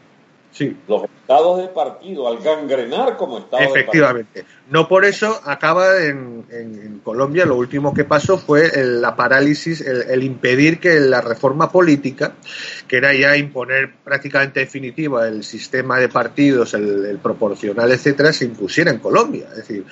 Los 0.88 1.04
estados 1.04 1.58
de 1.58 1.68
partido, 1.68 2.28
al 2.28 2.38
gangrenar 2.38 3.16
como 3.16 3.38
estado 3.38 3.62
Efectivamente. 3.62 4.44
No 4.70 4.88
por 4.88 5.04
eso 5.04 5.40
acaba 5.44 6.02
en, 6.02 7.00
Colombia, 7.04 7.44
lo 7.46 7.56
último 7.56 7.94
que 7.94 8.04
pasó 8.04 8.38
fue 8.38 8.70
la 8.74 9.14
parálisis, 9.14 9.80
el, 9.80 10.22
impedir 10.24 10.80
que 10.80 10.98
la 10.98 11.20
reforma 11.20 11.70
política, 11.70 12.34
que 12.88 12.96
era 12.96 13.14
ya 13.14 13.36
imponer 13.36 13.92
prácticamente 14.02 14.60
definitiva 14.60 15.28
el 15.28 15.44
sistema 15.44 15.98
de 15.98 16.08
partidos, 16.08 16.74
el, 16.74 17.18
proporcional, 17.22 17.92
etcétera, 17.92 18.32
se 18.32 18.46
impusiera 18.46 18.90
en 18.90 18.98
Colombia. 18.98 19.46
Es 19.50 19.56
decir, 19.56 19.84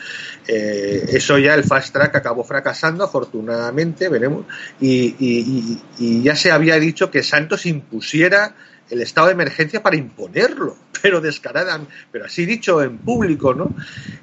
eh, 0.49 1.05
eso 1.09 1.39
ya 1.39 1.55
el 1.55 1.65
fast 1.65 1.93
track 1.93 2.17
acabó 2.17 2.43
fracasando, 2.43 3.05
afortunadamente, 3.05 4.09
veremos, 4.09 4.47
y 4.81 6.23
ya 6.23 6.35
se 6.35 6.51
había 6.51 6.79
dicho 6.81 7.11
que 7.11 7.23
Santos 7.23 7.67
impusiera 7.67 8.55
el 8.91 9.01
estado 9.01 9.29
de 9.29 9.35
emergencia 9.35 9.83
para 9.83 9.97
imponerlo, 9.97 10.77
pero 11.03 11.21
descaradan, 11.21 11.87
pero 12.11 12.27
así 12.27 12.47
dicho 12.47 12.83
en 12.83 12.99
público, 12.99 13.55
¿no? 13.55 13.75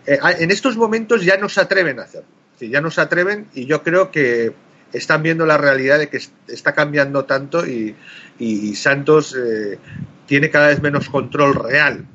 Eh, 0.06 0.20
en 0.40 0.52
estos 0.52 0.78
momentos 0.78 1.24
ya 1.24 1.38
no 1.38 1.50
se 1.50 1.62
atreven 1.62 2.00
a 2.00 2.04
hacerlo, 2.04 2.30
ya 2.60 2.82
no 2.82 2.92
se 2.92 3.02
atreven 3.02 3.48
y 3.54 3.66
yo 3.66 3.84
creo 3.84 4.12
que 4.12 4.54
están 4.94 5.24
viendo 5.24 5.46
la 5.46 5.58
realidad 5.58 6.00
de 6.00 6.10
que 6.10 6.22
está 6.48 6.74
cambiando 6.74 7.26
tanto 7.26 7.66
y, 7.66 7.96
Santos 8.76 9.38
eh, 9.38 9.78
tiene 10.26 10.50
cada 10.50 10.70
vez 10.70 10.82
menos 10.82 11.10
control 11.10 11.54
real 11.54 12.08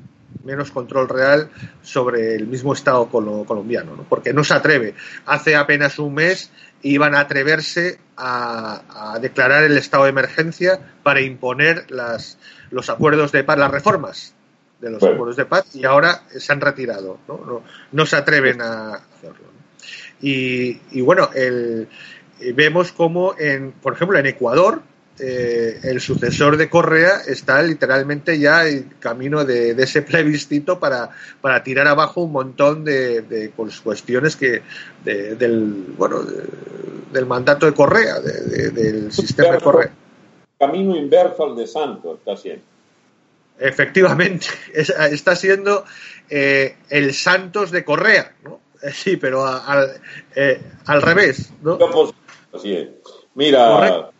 menos 0.43 0.71
control 0.71 1.09
real 1.09 1.49
sobre 1.81 2.35
el 2.35 2.47
mismo 2.47 2.73
Estado 2.73 3.07
colombiano, 3.09 3.95
¿no? 3.95 4.03
porque 4.03 4.33
no 4.33 4.43
se 4.43 4.53
atreve. 4.53 4.95
Hace 5.25 5.55
apenas 5.55 5.99
un 5.99 6.13
mes 6.15 6.51
iban 6.81 7.15
a 7.15 7.21
atreverse 7.21 7.99
a, 8.17 9.17
declarar 9.21 9.63
el 9.63 9.77
estado 9.77 10.03
de 10.03 10.09
emergencia 10.09 10.79
para 11.03 11.21
imponer 11.21 11.89
las, 11.89 12.37
los 12.71 12.89
acuerdos 12.89 13.31
de 13.31 13.43
paz, 13.43 13.57
las 13.57 13.71
reformas 13.71 14.33
de 14.79 14.91
los 14.91 15.01
acuerdos 15.03 15.35
de 15.35 15.45
paz 15.45 15.75
y 15.75 15.85
ahora 15.85 16.23
se 16.29 16.53
han 16.53 16.61
retirado, 16.61 17.19
no, 17.27 17.63
no, 17.91 18.05
se 18.05 18.15
atreven 18.15 18.61
a 18.61 18.95
hacerlo. 18.95 19.47
Y, 20.21 20.79
y, 20.91 21.01
bueno, 21.01 21.29
el, 21.33 21.87
vemos 22.53 22.91
como, 22.91 23.35
en, 23.37 23.71
por 23.71 23.93
ejemplo, 23.93 24.17
en 24.17 24.27
Ecuador, 24.27 24.81
eh, 25.19 25.79
el 25.83 25.99
sucesor 25.99 26.57
de 26.57 26.69
Correa 26.69 27.21
está 27.25 27.61
literalmente 27.61 28.37
ya 28.39 28.67
en 28.67 28.89
camino 28.99 29.45
de, 29.45 29.71
ese 29.71 30.01
plebiscito 30.03 30.79
para, 30.79 31.09
para, 31.41 31.63
tirar 31.63 31.87
abajo 31.87 32.21
un 32.21 32.31
montón 32.31 32.83
de, 32.83 33.51
pues, 33.55 33.81
cuestiones 33.81 34.35
que 34.35 34.61
del 35.03 35.93
bueno 35.97 36.21
del 37.11 37.25
mandato 37.25 37.65
de 37.65 37.73
Correa, 37.73 38.19
del 38.19 39.11
sistema 39.11 39.53
de 39.53 39.59
Correa. 39.59 39.91
Camino 40.59 40.95
inverso 40.95 41.43
al 41.43 41.55
de 41.55 41.67
Santos 41.67 42.19
está 42.19 42.33
haciendo. 42.33 42.63
Efectivamente, 43.59 44.47
está 44.73 45.35
siendo 45.35 45.83
eh, 46.29 46.77
el 46.89 47.13
Santos 47.13 47.71
de 47.71 47.83
Correa, 47.83 48.33
¿no? 48.43 48.59
Sí, 48.93 49.17
pero 49.17 49.45
al, 49.45 49.99
eh, 50.35 50.61
al 50.85 51.01
revés, 51.01 51.51
¿no? 51.61 51.79
Así 52.53 52.73
es. 52.73 52.89
Mira, 53.33 54.11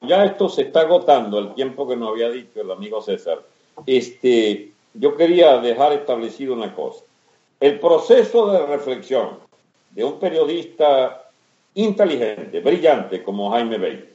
ya 0.00 0.24
esto 0.24 0.48
se 0.48 0.62
está 0.62 0.80
agotando, 0.80 1.38
el 1.38 1.54
tiempo 1.54 1.88
que 1.88 1.96
nos 1.96 2.10
había 2.10 2.30
dicho 2.30 2.60
el 2.60 2.70
amigo 2.70 3.02
César. 3.02 3.42
Este, 3.86 4.72
yo 4.94 5.16
quería 5.16 5.58
dejar 5.58 5.92
establecido 5.92 6.54
una 6.54 6.74
cosa. 6.74 7.04
El 7.60 7.80
proceso 7.80 8.50
de 8.52 8.66
reflexión 8.66 9.38
de 9.90 10.04
un 10.04 10.18
periodista 10.18 11.30
inteligente, 11.74 12.60
brillante 12.60 13.22
como 13.22 13.50
Jaime 13.50 13.78
Bey, 13.78 14.08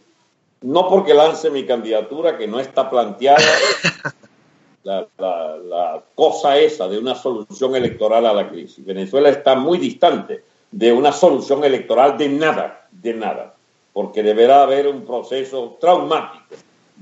no 0.61 0.87
porque 0.87 1.13
lance 1.13 1.49
mi 1.49 1.65
candidatura, 1.65 2.37
que 2.37 2.47
no 2.47 2.59
está 2.59 2.89
planteada 2.89 3.43
la, 4.83 5.05
la, 5.17 6.01
cosa 6.15 6.57
esa 6.57 6.87
de 6.87 6.97
una 6.97 7.15
solución 7.15 7.75
electoral 7.75 8.25
a 8.25 8.33
la 8.33 8.49
crisis. 8.49 8.85
Venezuela 8.85 9.29
está 9.29 9.55
muy 9.55 9.77
distante 9.77 10.43
de 10.71 10.93
una 10.93 11.11
solución 11.11 11.65
electoral 11.65 12.17
de 12.17 12.29
nada, 12.29 12.87
de 12.91 13.13
nada 13.13 13.53
porque 13.93 14.23
deberá 14.23 14.63
haber 14.63 14.87
un 14.87 15.05
proceso 15.05 15.77
traumático 15.79 16.55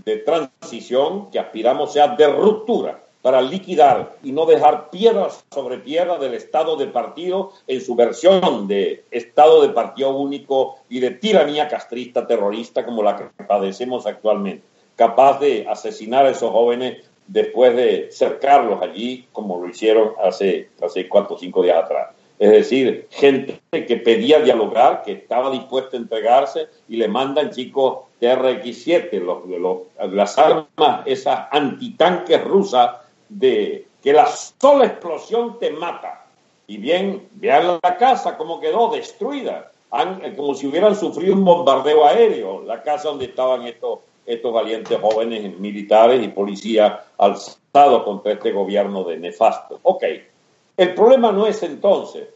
de 0.06 0.18
transición 0.18 1.32
que 1.32 1.40
aspiramos 1.40 1.94
sea 1.94 2.10
de 2.10 2.28
ruptura 2.28 3.02
para 3.22 3.42
liquidar 3.42 4.16
y 4.24 4.32
no 4.32 4.46
dejar 4.46 4.90
piedras 4.90 5.46
sobre 5.52 5.78
piedra 5.78 6.18
del 6.18 6.34
Estado 6.34 6.76
de 6.76 6.88
partido 6.88 7.52
en 7.68 7.82
su 7.82 7.96
versión 7.96 8.68
de 8.68 9.06
Estado 9.12 9.62
de 9.62 9.70
partido 9.70 10.16
único 10.16 10.78
y 10.90 11.00
de 11.00 11.12
tiranía 11.12 11.68
castrista 11.68 12.26
terrorista 12.26 12.84
como 12.84 13.04
la 13.04 13.16
que 13.16 13.44
padecemos 13.44 14.08
actualmente, 14.08 14.64
capaz 14.96 15.40
de 15.40 15.68
asesinar 15.70 16.26
a 16.26 16.32
esos 16.32 16.52
jóvenes 16.52 17.06
después 17.28 17.76
de 17.76 18.10
cercarlos 18.12 18.82
allí 18.82 19.28
como 19.32 19.60
lo 19.60 19.70
hicieron 19.70 20.14
hace, 20.24 20.70
hace 20.82 21.08
cuatro 21.08 21.36
o 21.36 21.40
cinco 21.40 21.62
días 21.62 21.84
atrás. 21.84 22.10
Es 22.42 22.50
decir, 22.50 23.08
gente 23.12 23.62
que 23.72 23.98
pedía 23.98 24.40
dialogar, 24.40 25.04
que 25.04 25.12
estaba 25.12 25.52
dispuesta 25.52 25.96
a 25.96 26.00
entregarse 26.00 26.70
y 26.90 26.98
le 26.98 27.08
mandan 27.08 27.52
chicos 27.52 28.00
TRX-7, 28.20 29.22
los, 29.22 29.82
las 30.12 30.40
armas, 30.40 31.04
esas 31.06 31.48
antitanques 31.52 32.44
rusas, 32.44 32.96
de 33.30 33.86
que 34.02 34.12
la 34.12 34.26
sola 34.26 34.88
explosión 34.88 35.60
te 35.60 35.70
mata. 35.70 36.26
Y 36.66 36.78
bien, 36.78 37.28
vean 37.34 37.78
la 37.84 37.98
casa 37.98 38.36
cómo 38.36 38.60
quedó 38.60 38.90
destruida, 38.90 39.72
como 40.36 40.56
si 40.56 40.66
hubieran 40.66 40.96
sufrido 40.96 41.36
un 41.36 41.46
bombardeo 41.46 42.08
aéreo, 42.08 42.64
la 42.64 42.82
casa 42.82 43.10
donde 43.10 43.26
estaban 43.26 43.68
estos, 43.68 44.00
estos 44.26 44.52
valientes 44.52 45.00
jóvenes 45.00 45.60
militares 45.60 46.24
y 46.24 46.30
policías 46.30 47.02
alzados 47.20 48.02
contra 48.02 48.32
este 48.32 48.52
gobierno 48.52 49.04
de 49.04 49.18
nefasto. 49.20 49.80
Ok, 49.84 50.06
el 50.78 50.94
problema 50.94 51.32
no 51.32 51.48
es 51.48 51.62
entonces 51.64 52.28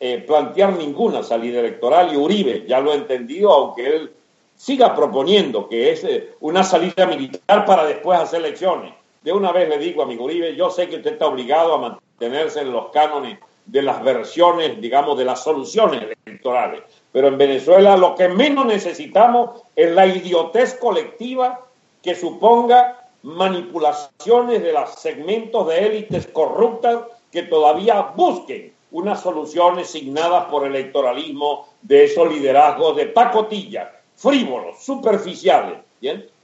eh, 0.00 0.22
plantear 0.26 0.76
ninguna 0.76 1.22
salida 1.22 1.60
electoral 1.60 2.12
y 2.12 2.16
Uribe 2.16 2.64
ya 2.66 2.80
lo 2.80 2.92
ha 2.92 2.94
entendido, 2.94 3.52
aunque 3.52 3.86
él 3.86 4.12
siga 4.56 4.94
proponiendo 4.94 5.68
que 5.68 5.92
es 5.92 6.04
eh, 6.04 6.34
una 6.40 6.62
salida 6.62 7.06
militar 7.06 7.64
para 7.64 7.84
después 7.84 8.18
hacer 8.18 8.40
elecciones. 8.40 8.92
De 9.22 9.32
una 9.32 9.52
vez 9.52 9.68
le 9.68 9.78
digo 9.78 10.02
a 10.02 10.06
mi 10.06 10.16
Uribe, 10.16 10.54
yo 10.54 10.70
sé 10.70 10.88
que 10.88 10.96
usted 10.96 11.12
está 11.12 11.26
obligado 11.26 11.74
a 11.74 11.78
mantenerse 11.78 12.60
en 12.60 12.72
los 12.72 12.90
cánones 12.90 13.38
de 13.66 13.82
las 13.82 14.02
versiones, 14.04 14.80
digamos, 14.80 15.16
de 15.16 15.24
las 15.24 15.42
soluciones 15.42 16.02
electorales. 16.26 16.82
Pero 17.12 17.28
en 17.28 17.38
Venezuela 17.38 17.96
lo 17.96 18.14
que 18.14 18.28
menos 18.28 18.66
necesitamos 18.66 19.62
es 19.74 19.90
la 19.92 20.06
idiotez 20.06 20.74
colectiva 20.74 21.60
que 22.02 22.14
suponga 22.14 23.08
manipulaciones 23.22 24.62
de 24.62 24.72
los 24.72 24.90
segmentos 24.96 25.66
de 25.68 25.86
élites 25.86 26.26
corruptas 26.26 27.04
que 27.34 27.42
todavía 27.42 28.12
busquen 28.14 28.72
unas 28.92 29.20
soluciones 29.20 29.90
signadas 29.90 30.44
por 30.44 30.64
electoralismo 30.64 31.66
de 31.82 32.04
esos 32.04 32.32
liderazgos 32.32 32.94
de 32.94 33.06
pacotilla, 33.06 33.90
frívolos, 34.14 34.78
superficiales, 34.78 35.80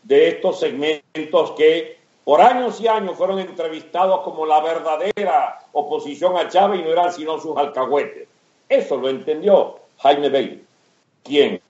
de 0.03 0.29
estos 0.29 0.59
segmentos 0.59 1.53
que 1.53 1.97
por 2.25 2.41
años 2.41 2.81
y 2.81 2.89
años 2.89 3.17
fueron 3.17 3.39
entrevistados 3.39 4.23
como 4.23 4.45
la 4.45 4.61
verdadera 4.61 5.61
oposición 5.71 6.37
a 6.37 6.49
Chávez 6.49 6.81
y 6.81 6.83
no 6.83 6.91
eran 6.91 7.13
sino 7.13 7.39
sus 7.39 7.57
alcahuetes. 7.57 8.27
Eso 8.69 8.97
lo 8.97 9.09
entendió 9.09 9.77
Jaime 9.99 10.29
Bailey, 10.29 10.65
quien 11.23 11.61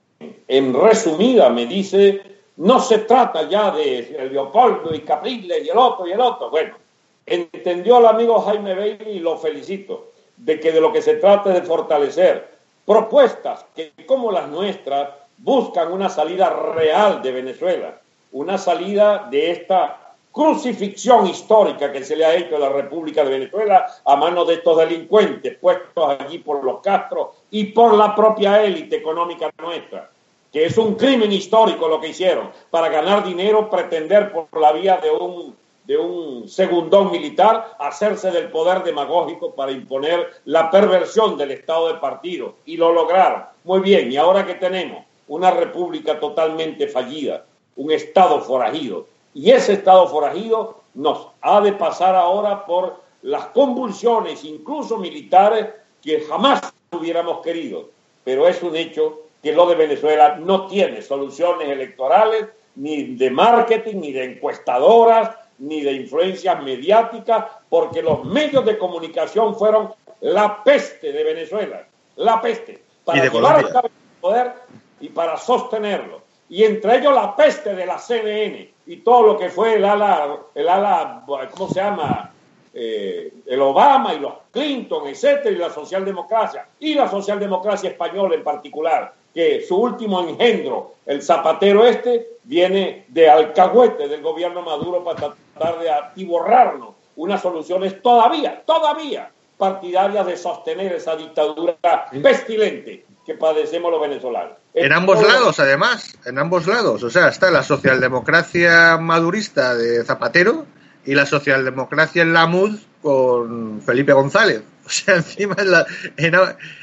en 0.47 0.73
resumida 0.73 1.49
me 1.49 1.67
dice, 1.67 2.23
no 2.57 2.79
se 2.79 2.99
trata 2.99 3.47
ya 3.47 3.69
de 3.69 4.29
Leopoldo 4.31 4.95
y 4.95 5.01
Capriles 5.01 5.63
y 5.63 5.69
el 5.69 5.77
otro 5.77 6.07
y 6.07 6.11
el 6.11 6.21
otro. 6.21 6.49
Bueno, 6.49 6.80
entendió 7.25 7.99
el 7.99 8.05
amigo 8.05 8.41
Jaime 8.41 8.75
Bailey 8.75 9.17
y 9.17 9.19
lo 9.19 9.37
felicito, 9.37 10.11
de 10.37 10.59
que 10.59 10.71
de 10.71 10.81
lo 10.81 10.91
que 10.91 11.01
se 11.01 11.15
trata 11.15 11.49
es 11.49 11.61
de 11.61 11.67
fortalecer 11.67 12.51
propuestas 12.85 13.65
que 13.75 13.93
como 14.05 14.31
las 14.31 14.47
nuestras 14.49 15.09
buscan 15.37 15.91
una 15.91 16.09
salida 16.09 16.49
real 16.49 17.21
de 17.21 17.31
Venezuela, 17.31 18.01
una 18.31 18.57
salida 18.57 19.27
de 19.29 19.51
esta 19.51 20.01
crucifixión 20.31 21.27
histórica 21.27 21.91
que 21.91 22.03
se 22.03 22.15
le 22.15 22.25
ha 22.25 22.35
hecho 22.35 22.55
a 22.55 22.59
la 22.59 22.69
República 22.69 23.23
de 23.23 23.31
Venezuela 23.31 23.85
a 24.05 24.15
manos 24.15 24.47
de 24.47 24.55
estos 24.55 24.77
delincuentes 24.77 25.57
puestos 25.57 26.19
allí 26.19 26.39
por 26.39 26.63
los 26.63 26.81
Castro 26.81 27.33
y 27.49 27.65
por 27.65 27.95
la 27.95 28.15
propia 28.15 28.63
élite 28.63 28.95
económica 28.95 29.51
nuestra, 29.61 30.09
que 30.51 30.65
es 30.65 30.77
un 30.77 30.95
crimen 30.95 31.31
histórico 31.31 31.87
lo 31.87 31.99
que 31.99 32.09
hicieron, 32.09 32.49
para 32.69 32.89
ganar 32.89 33.25
dinero, 33.25 33.69
pretender 33.69 34.31
por 34.31 34.47
la 34.59 34.71
vía 34.71 34.97
de 34.97 35.11
un 35.11 35.55
de 35.91 35.97
un 35.97 36.47
segundón 36.47 37.11
militar, 37.11 37.75
hacerse 37.77 38.31
del 38.31 38.49
poder 38.49 38.81
demagógico 38.81 39.53
para 39.53 39.73
imponer 39.73 40.25
la 40.45 40.71
perversión 40.71 41.37
del 41.37 41.51
Estado 41.51 41.89
de 41.89 41.99
partido. 41.99 42.55
Y 42.65 42.77
lo 42.77 42.93
lograron. 42.93 43.43
Muy 43.65 43.81
bien, 43.81 44.09
y 44.09 44.15
ahora 44.15 44.45
que 44.45 44.53
tenemos 44.53 45.03
una 45.27 45.51
república 45.51 46.17
totalmente 46.17 46.87
fallida, 46.87 47.43
un 47.75 47.91
Estado 47.91 48.39
forajido, 48.39 49.05
y 49.33 49.51
ese 49.51 49.73
Estado 49.73 50.07
forajido 50.07 50.77
nos 50.93 51.27
ha 51.41 51.59
de 51.59 51.73
pasar 51.73 52.15
ahora 52.15 52.65
por 52.65 53.01
las 53.21 53.47
convulsiones, 53.47 54.45
incluso 54.45 54.97
militares, 54.97 55.65
que 56.01 56.21
jamás 56.21 56.61
hubiéramos 56.93 57.41
querido. 57.41 57.89
Pero 58.23 58.47
es 58.47 58.63
un 58.63 58.77
hecho 58.77 59.23
que 59.43 59.51
lo 59.51 59.65
de 59.67 59.75
Venezuela 59.75 60.37
no 60.39 60.67
tiene 60.67 61.01
soluciones 61.01 61.67
electorales, 61.67 62.45
ni 62.75 63.15
de 63.15 63.29
marketing, 63.29 63.97
ni 63.99 64.13
de 64.13 64.23
encuestadoras, 64.23 65.40
ni 65.61 65.81
de 65.81 65.93
influencias 65.93 66.61
mediáticas, 66.63 67.45
porque 67.69 68.01
los 68.01 68.23
medios 68.25 68.65
de 68.65 68.77
comunicación 68.77 69.55
fueron 69.55 69.93
la 70.21 70.63
peste 70.63 71.11
de 71.11 71.23
Venezuela, 71.23 71.85
la 72.15 72.41
peste, 72.41 72.81
para 73.05 73.29
llevar 73.29 73.57
al 73.57 73.91
poder 74.19 74.53
y 74.99 75.09
para 75.09 75.37
sostenerlo. 75.37 76.21
Y 76.49 76.63
entre 76.63 76.97
ellos 76.97 77.13
la 77.13 77.35
peste 77.35 77.75
de 77.75 77.85
la 77.85 77.97
CNN 77.97 78.71
y 78.87 78.97
todo 78.97 79.27
lo 79.27 79.37
que 79.37 79.49
fue 79.49 79.75
el 79.75 79.85
ala, 79.85 80.37
el 80.53 80.67
ala 80.67 81.23
¿cómo 81.51 81.69
se 81.69 81.79
llama? 81.79 82.31
Eh, 82.73 83.33
el 83.45 83.61
Obama 83.61 84.13
y 84.13 84.19
los 84.19 84.33
Clinton, 84.51 85.07
etcétera, 85.07 85.51
y 85.51 85.57
la 85.57 85.69
socialdemocracia, 85.69 86.67
y 86.79 86.93
la 86.93 87.09
socialdemocracia 87.09 87.89
española 87.89 88.35
en 88.35 88.43
particular, 88.43 89.13
que 89.33 89.61
su 89.61 89.77
último 89.77 90.21
engendro, 90.21 90.93
el 91.05 91.21
zapatero 91.21 91.85
este, 91.85 92.31
viene 92.43 93.05
de 93.09 93.29
alcahuete 93.29 94.07
del 94.07 94.21
gobierno 94.21 94.61
Maduro 94.61 95.03
para 95.03 95.33
tratar 95.61 95.79
de 95.79 95.89
atiborrarnos 95.89 96.95
unas 97.15 97.41
soluciones 97.41 98.01
todavía, 98.01 98.63
todavía 98.65 99.31
partidarias 99.57 100.25
de 100.25 100.37
sostener 100.37 100.93
esa 100.93 101.15
dictadura 101.15 101.75
pestilente 102.23 103.05
que 103.25 103.35
padecemos 103.35 103.91
los 103.91 104.01
venezolanos. 104.01 104.57
En 104.73 104.91
ambos 104.91 105.21
lados, 105.21 105.59
además, 105.59 106.17
en 106.25 106.39
ambos 106.39 106.65
lados. 106.65 107.03
O 107.03 107.09
sea, 107.09 107.27
está 107.27 107.51
la 107.51 107.61
socialdemocracia 107.61 108.97
madurista 108.97 109.75
de 109.75 110.03
Zapatero 110.03 110.65
y 111.05 111.13
la 111.13 111.27
socialdemocracia 111.27 112.23
en 112.23 112.33
la 112.33 112.47
MUD 112.47 112.79
con 113.03 113.81
Felipe 113.81 114.13
González. 114.13 114.63
O 114.83 114.89
sea, 114.89 115.17
encima 115.17 115.55
en, 115.59 115.71
la, 115.71 115.85
en, 116.17 116.33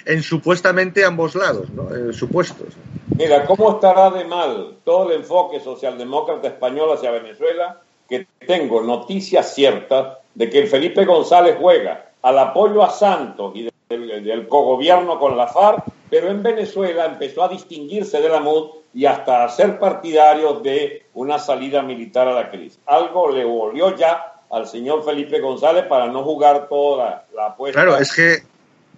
en 0.07 0.23
supuestamente 0.23 1.05
ambos 1.05 1.35
lados, 1.35 1.69
¿no? 1.71 1.95
En 1.95 2.15
supuestos. 2.15 2.69
Mira, 3.17 3.45
¿cómo 3.45 3.73
estará 3.73 4.09
de 4.11 4.25
mal 4.25 4.77
todo 4.85 5.11
el 5.11 5.17
enfoque 5.19 5.59
socialdemócrata 5.59 6.47
español 6.47 6.93
hacia 6.93 7.11
Venezuela? 7.11 7.83
Que 8.09 8.27
tengo 8.47 8.83
noticias 8.83 9.55
ciertas 9.55 10.19
de 10.35 10.49
que 10.49 10.61
el 10.61 10.69
Felipe 10.69 11.05
González 11.05 11.57
juega 11.61 12.11
al 12.23 12.39
apoyo 12.39 12.83
a 12.83 12.91
Santos 12.91 13.53
y 13.55 13.69
del, 13.89 14.25
del 14.25 14.49
cogobierno 14.49 15.19
con 15.19 15.37
la 15.37 15.47
FARC, 15.47 15.85
pero 16.11 16.31
en 16.31 16.43
Venezuela 16.43 17.07
empezó 17.07 17.45
a 17.45 17.49
distinguirse 17.49 18.21
de 18.21 18.29
la 18.29 18.41
MUD 18.41 18.71
y 18.95 19.07
hasta 19.07 19.45
a 19.45 19.49
ser 19.49 19.79
partidario 19.79 20.55
de 20.55 21.07
una 21.15 21.39
salida 21.39 21.83
militar 21.83 22.29
a 22.29 22.33
la 22.33 22.51
crisis. 22.51 22.79
Algo 22.87 23.31
le 23.31 23.45
volvió 23.45 23.95
ya 23.97 24.39
al 24.51 24.67
señor 24.67 25.05
Felipe 25.05 25.41
González 25.41 25.85
para 25.85 26.07
no 26.07 26.23
jugar 26.23 26.69
toda 26.69 27.27
la, 27.35 27.47
apuesta. 27.47 27.83
Claro, 27.83 27.99
es 27.99 28.15
que 28.15 28.39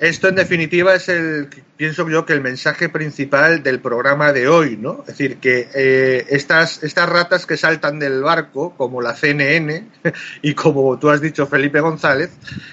esto 0.00 0.28
en 0.28 0.34
definitiva 0.34 0.94
es 0.94 1.10
el, 1.10 1.48
pienso 1.76 2.08
yo 2.08 2.24
que 2.24 2.32
el 2.32 2.40
mensaje 2.40 2.88
principal 2.88 3.62
del 3.62 3.80
programa 3.80 4.32
de 4.32 4.48
hoy, 4.48 4.78
¿no? 4.78 5.00
Es 5.00 5.08
decir, 5.08 5.36
que 5.36 5.68
eh, 5.74 6.26
estas, 6.30 6.82
estas 6.82 7.06
ratas 7.06 7.44
que 7.44 7.58
saltan 7.58 7.98
del 7.98 8.22
barco, 8.22 8.74
como 8.78 9.02
la 9.02 9.14
CNN 9.14 9.86
y 10.42 10.54
como 10.54 10.98
tú 10.98 11.10
has 11.10 11.20
dicho 11.20 11.46
Felipe 11.46 11.80
González, 11.80 12.30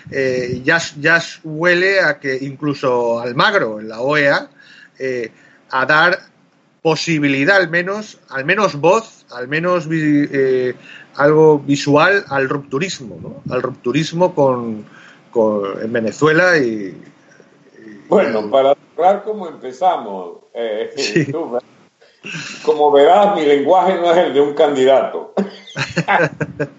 eh, 0.10 0.62
ya, 0.64 0.82
ya 1.02 1.22
huele 1.44 2.00
a 2.00 2.18
que 2.20 2.38
incluso 2.40 3.20
Almagro, 3.20 3.82
en 3.82 3.90
la 3.90 4.00
OEA, 4.00 4.50
eh, 4.98 5.30
a 5.70 5.86
dar 5.86 6.20
posibilidad 6.82 7.58
al 7.58 7.70
menos, 7.70 8.20
al 8.30 8.46
menos 8.46 8.76
voz, 8.76 9.26
al 9.32 9.50
menos 9.50 9.90
algo 11.16 11.60
visual 11.60 12.24
al 12.30 12.48
rupturismo, 12.48 13.20
¿no? 13.22 13.54
Al 13.54 13.62
rupturismo 13.62 14.34
con, 14.34 14.86
en 15.82 15.94
Venezuela 15.94 16.58
y 16.58 16.96
bueno, 18.08 18.50
para 18.50 18.76
cerrar 18.96 19.24
como 19.24 19.48
empezamos, 19.48 20.38
eh, 20.54 20.92
sí. 20.96 21.32
como 22.64 22.92
verás, 22.92 23.36
mi 23.36 23.46
lenguaje 23.46 23.96
no 23.96 24.12
es 24.12 24.18
el 24.18 24.34
de 24.34 24.42
un 24.42 24.54
candidato. 24.54 25.34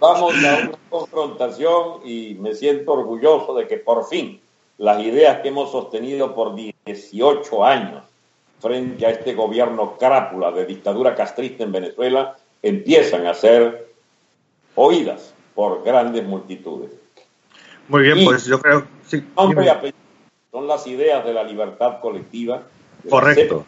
Vamos 0.00 0.34
a 0.34 0.38
una 0.38 0.70
confrontación 0.90 2.00
y 2.04 2.36
me 2.40 2.54
siento 2.54 2.92
orgulloso 2.92 3.54
de 3.54 3.66
que 3.66 3.78
por 3.78 4.06
fin 4.08 4.40
las 4.78 5.02
ideas 5.02 5.40
que 5.40 5.48
hemos 5.48 5.72
sostenido 5.72 6.34
por 6.34 6.54
18 6.54 7.64
años 7.64 8.04
frente 8.60 9.06
a 9.06 9.10
este 9.10 9.34
gobierno 9.34 9.96
crápula 9.98 10.52
de 10.52 10.66
dictadura 10.66 11.14
castrista 11.14 11.64
en 11.64 11.72
Venezuela 11.72 12.36
empiezan 12.62 13.26
a 13.26 13.34
ser 13.34 13.92
oídas 14.74 15.34
por 15.54 15.82
grandes 15.82 16.24
multitudes. 16.24 16.90
Muy 17.88 18.02
bien, 18.02 18.18
y 18.18 18.24
pues 18.26 18.44
yo 18.44 18.60
creo 18.60 18.84
sí, 19.06 19.24
nombre 19.36 19.64
y 19.64 19.68
apellido 19.68 19.98
son 20.50 20.66
las 20.66 20.86
ideas 20.86 21.24
de 21.24 21.32
la 21.32 21.42
libertad 21.42 22.00
colectiva, 22.00 22.62
correcto, 23.08 23.64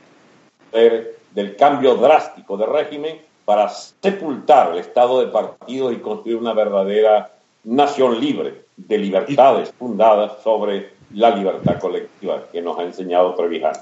del 0.72 1.56
cambio 1.56 1.94
drástico 1.96 2.56
de 2.56 2.66
régimen 2.66 3.20
para 3.44 3.68
sepultar 3.68 4.72
el 4.72 4.78
estado 4.78 5.20
de 5.20 5.26
partido 5.28 5.92
y 5.92 5.98
construir 5.98 6.36
una 6.36 6.52
verdadera 6.52 7.32
nación 7.64 8.20
libre 8.20 8.62
de 8.76 8.98
libertades 8.98 9.72
fundadas 9.78 10.42
sobre 10.42 10.90
la 11.12 11.30
libertad 11.30 11.78
colectiva 11.78 12.44
que 12.50 12.62
nos 12.62 12.78
ha 12.78 12.82
enseñado 12.82 13.34
Trevijano. 13.34 13.78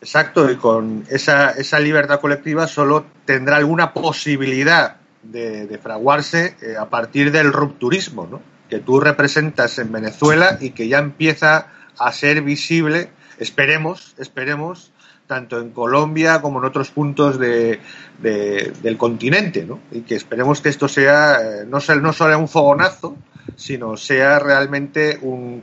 Exacto, 0.00 0.50
y 0.50 0.56
con 0.56 1.04
esa, 1.08 1.50
esa 1.52 1.78
libertad 1.78 2.20
colectiva 2.20 2.66
solo 2.66 3.04
tendrá 3.24 3.56
alguna 3.56 3.92
posibilidad 3.94 4.96
de, 5.22 5.66
de 5.66 5.78
fraguarse 5.78 6.56
eh, 6.60 6.74
a 6.76 6.86
partir 6.86 7.30
del 7.30 7.52
rupturismo, 7.52 8.26
¿no? 8.28 8.51
Que 8.72 8.78
tú 8.78 9.00
representas 9.00 9.78
en 9.78 9.92
Venezuela 9.92 10.56
y 10.58 10.70
que 10.70 10.88
ya 10.88 10.98
empieza 10.98 11.66
a 11.98 12.10
ser 12.10 12.40
visible, 12.40 13.10
esperemos, 13.38 14.14
esperemos, 14.16 14.92
tanto 15.26 15.60
en 15.60 15.72
Colombia 15.72 16.40
como 16.40 16.58
en 16.58 16.64
otros 16.64 16.90
puntos 16.90 17.38
de, 17.38 17.80
de, 18.22 18.72
del 18.82 18.96
continente, 18.96 19.66
¿no? 19.66 19.78
y 19.90 20.00
que 20.00 20.14
esperemos 20.14 20.62
que 20.62 20.70
esto 20.70 20.88
sea 20.88 21.34
eh, 21.42 21.66
no, 21.68 21.80
sea, 21.80 21.96
no 21.96 22.14
solo 22.14 22.38
un 22.38 22.48
fogonazo, 22.48 23.14
sino 23.56 23.98
sea 23.98 24.38
realmente 24.38 25.18
un, 25.20 25.62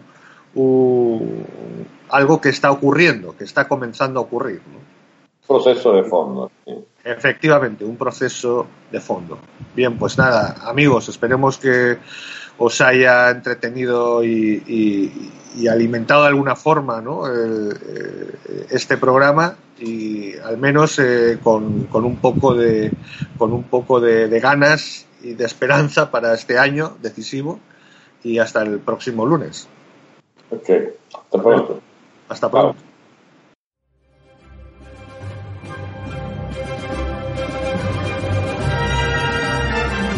un 0.53 1.45
algo 2.09 2.39
que 2.39 2.49
está 2.49 2.69
ocurriendo, 2.69 3.35
que 3.35 3.43
está 3.43 3.67
comenzando 3.67 4.19
a 4.19 4.21
ocurrir. 4.21 4.61
¿no? 4.71 4.77
Proceso 5.47 5.93
de 5.93 6.03
fondo. 6.03 6.51
Sí. 6.63 6.75
Efectivamente, 7.03 7.83
un 7.85 7.97
proceso 7.97 8.67
de 8.91 8.99
fondo. 8.99 9.39
Bien, 9.75 9.97
pues 9.97 10.15
nada, 10.15 10.57
amigos, 10.61 11.09
esperemos 11.09 11.57
que 11.57 11.97
os 12.59 12.81
haya 12.81 13.29
entretenido 13.31 14.23
y, 14.23 14.63
y, 14.67 15.31
y 15.57 15.67
alimentado 15.67 16.23
de 16.23 16.27
alguna 16.27 16.55
forma 16.55 17.01
¿no? 17.01 17.23
eh, 17.27 17.73
este 18.69 18.97
programa 18.97 19.55
y 19.79 20.37
al 20.37 20.57
menos 20.57 20.99
eh, 20.99 21.39
con, 21.41 21.85
con, 21.85 22.03
un 22.03 22.17
poco 22.17 22.53
de 22.53 22.91
con 23.37 23.53
un 23.53 23.63
poco 23.63 24.01
de, 24.01 24.27
de 24.27 24.39
ganas 24.39 25.07
y 25.23 25.33
de 25.33 25.45
esperanza 25.45 26.11
para 26.11 26.33
este 26.33 26.59
año 26.59 26.97
decisivo 27.01 27.59
y 28.23 28.39
hasta 28.39 28.61
el 28.61 28.79
próximo 28.79 29.25
lunes. 29.25 29.67
Ok, 30.51 30.69
hasta 31.13 31.41
pronto. 31.41 31.81
Hasta 32.27 32.51
pronto. 32.51 32.88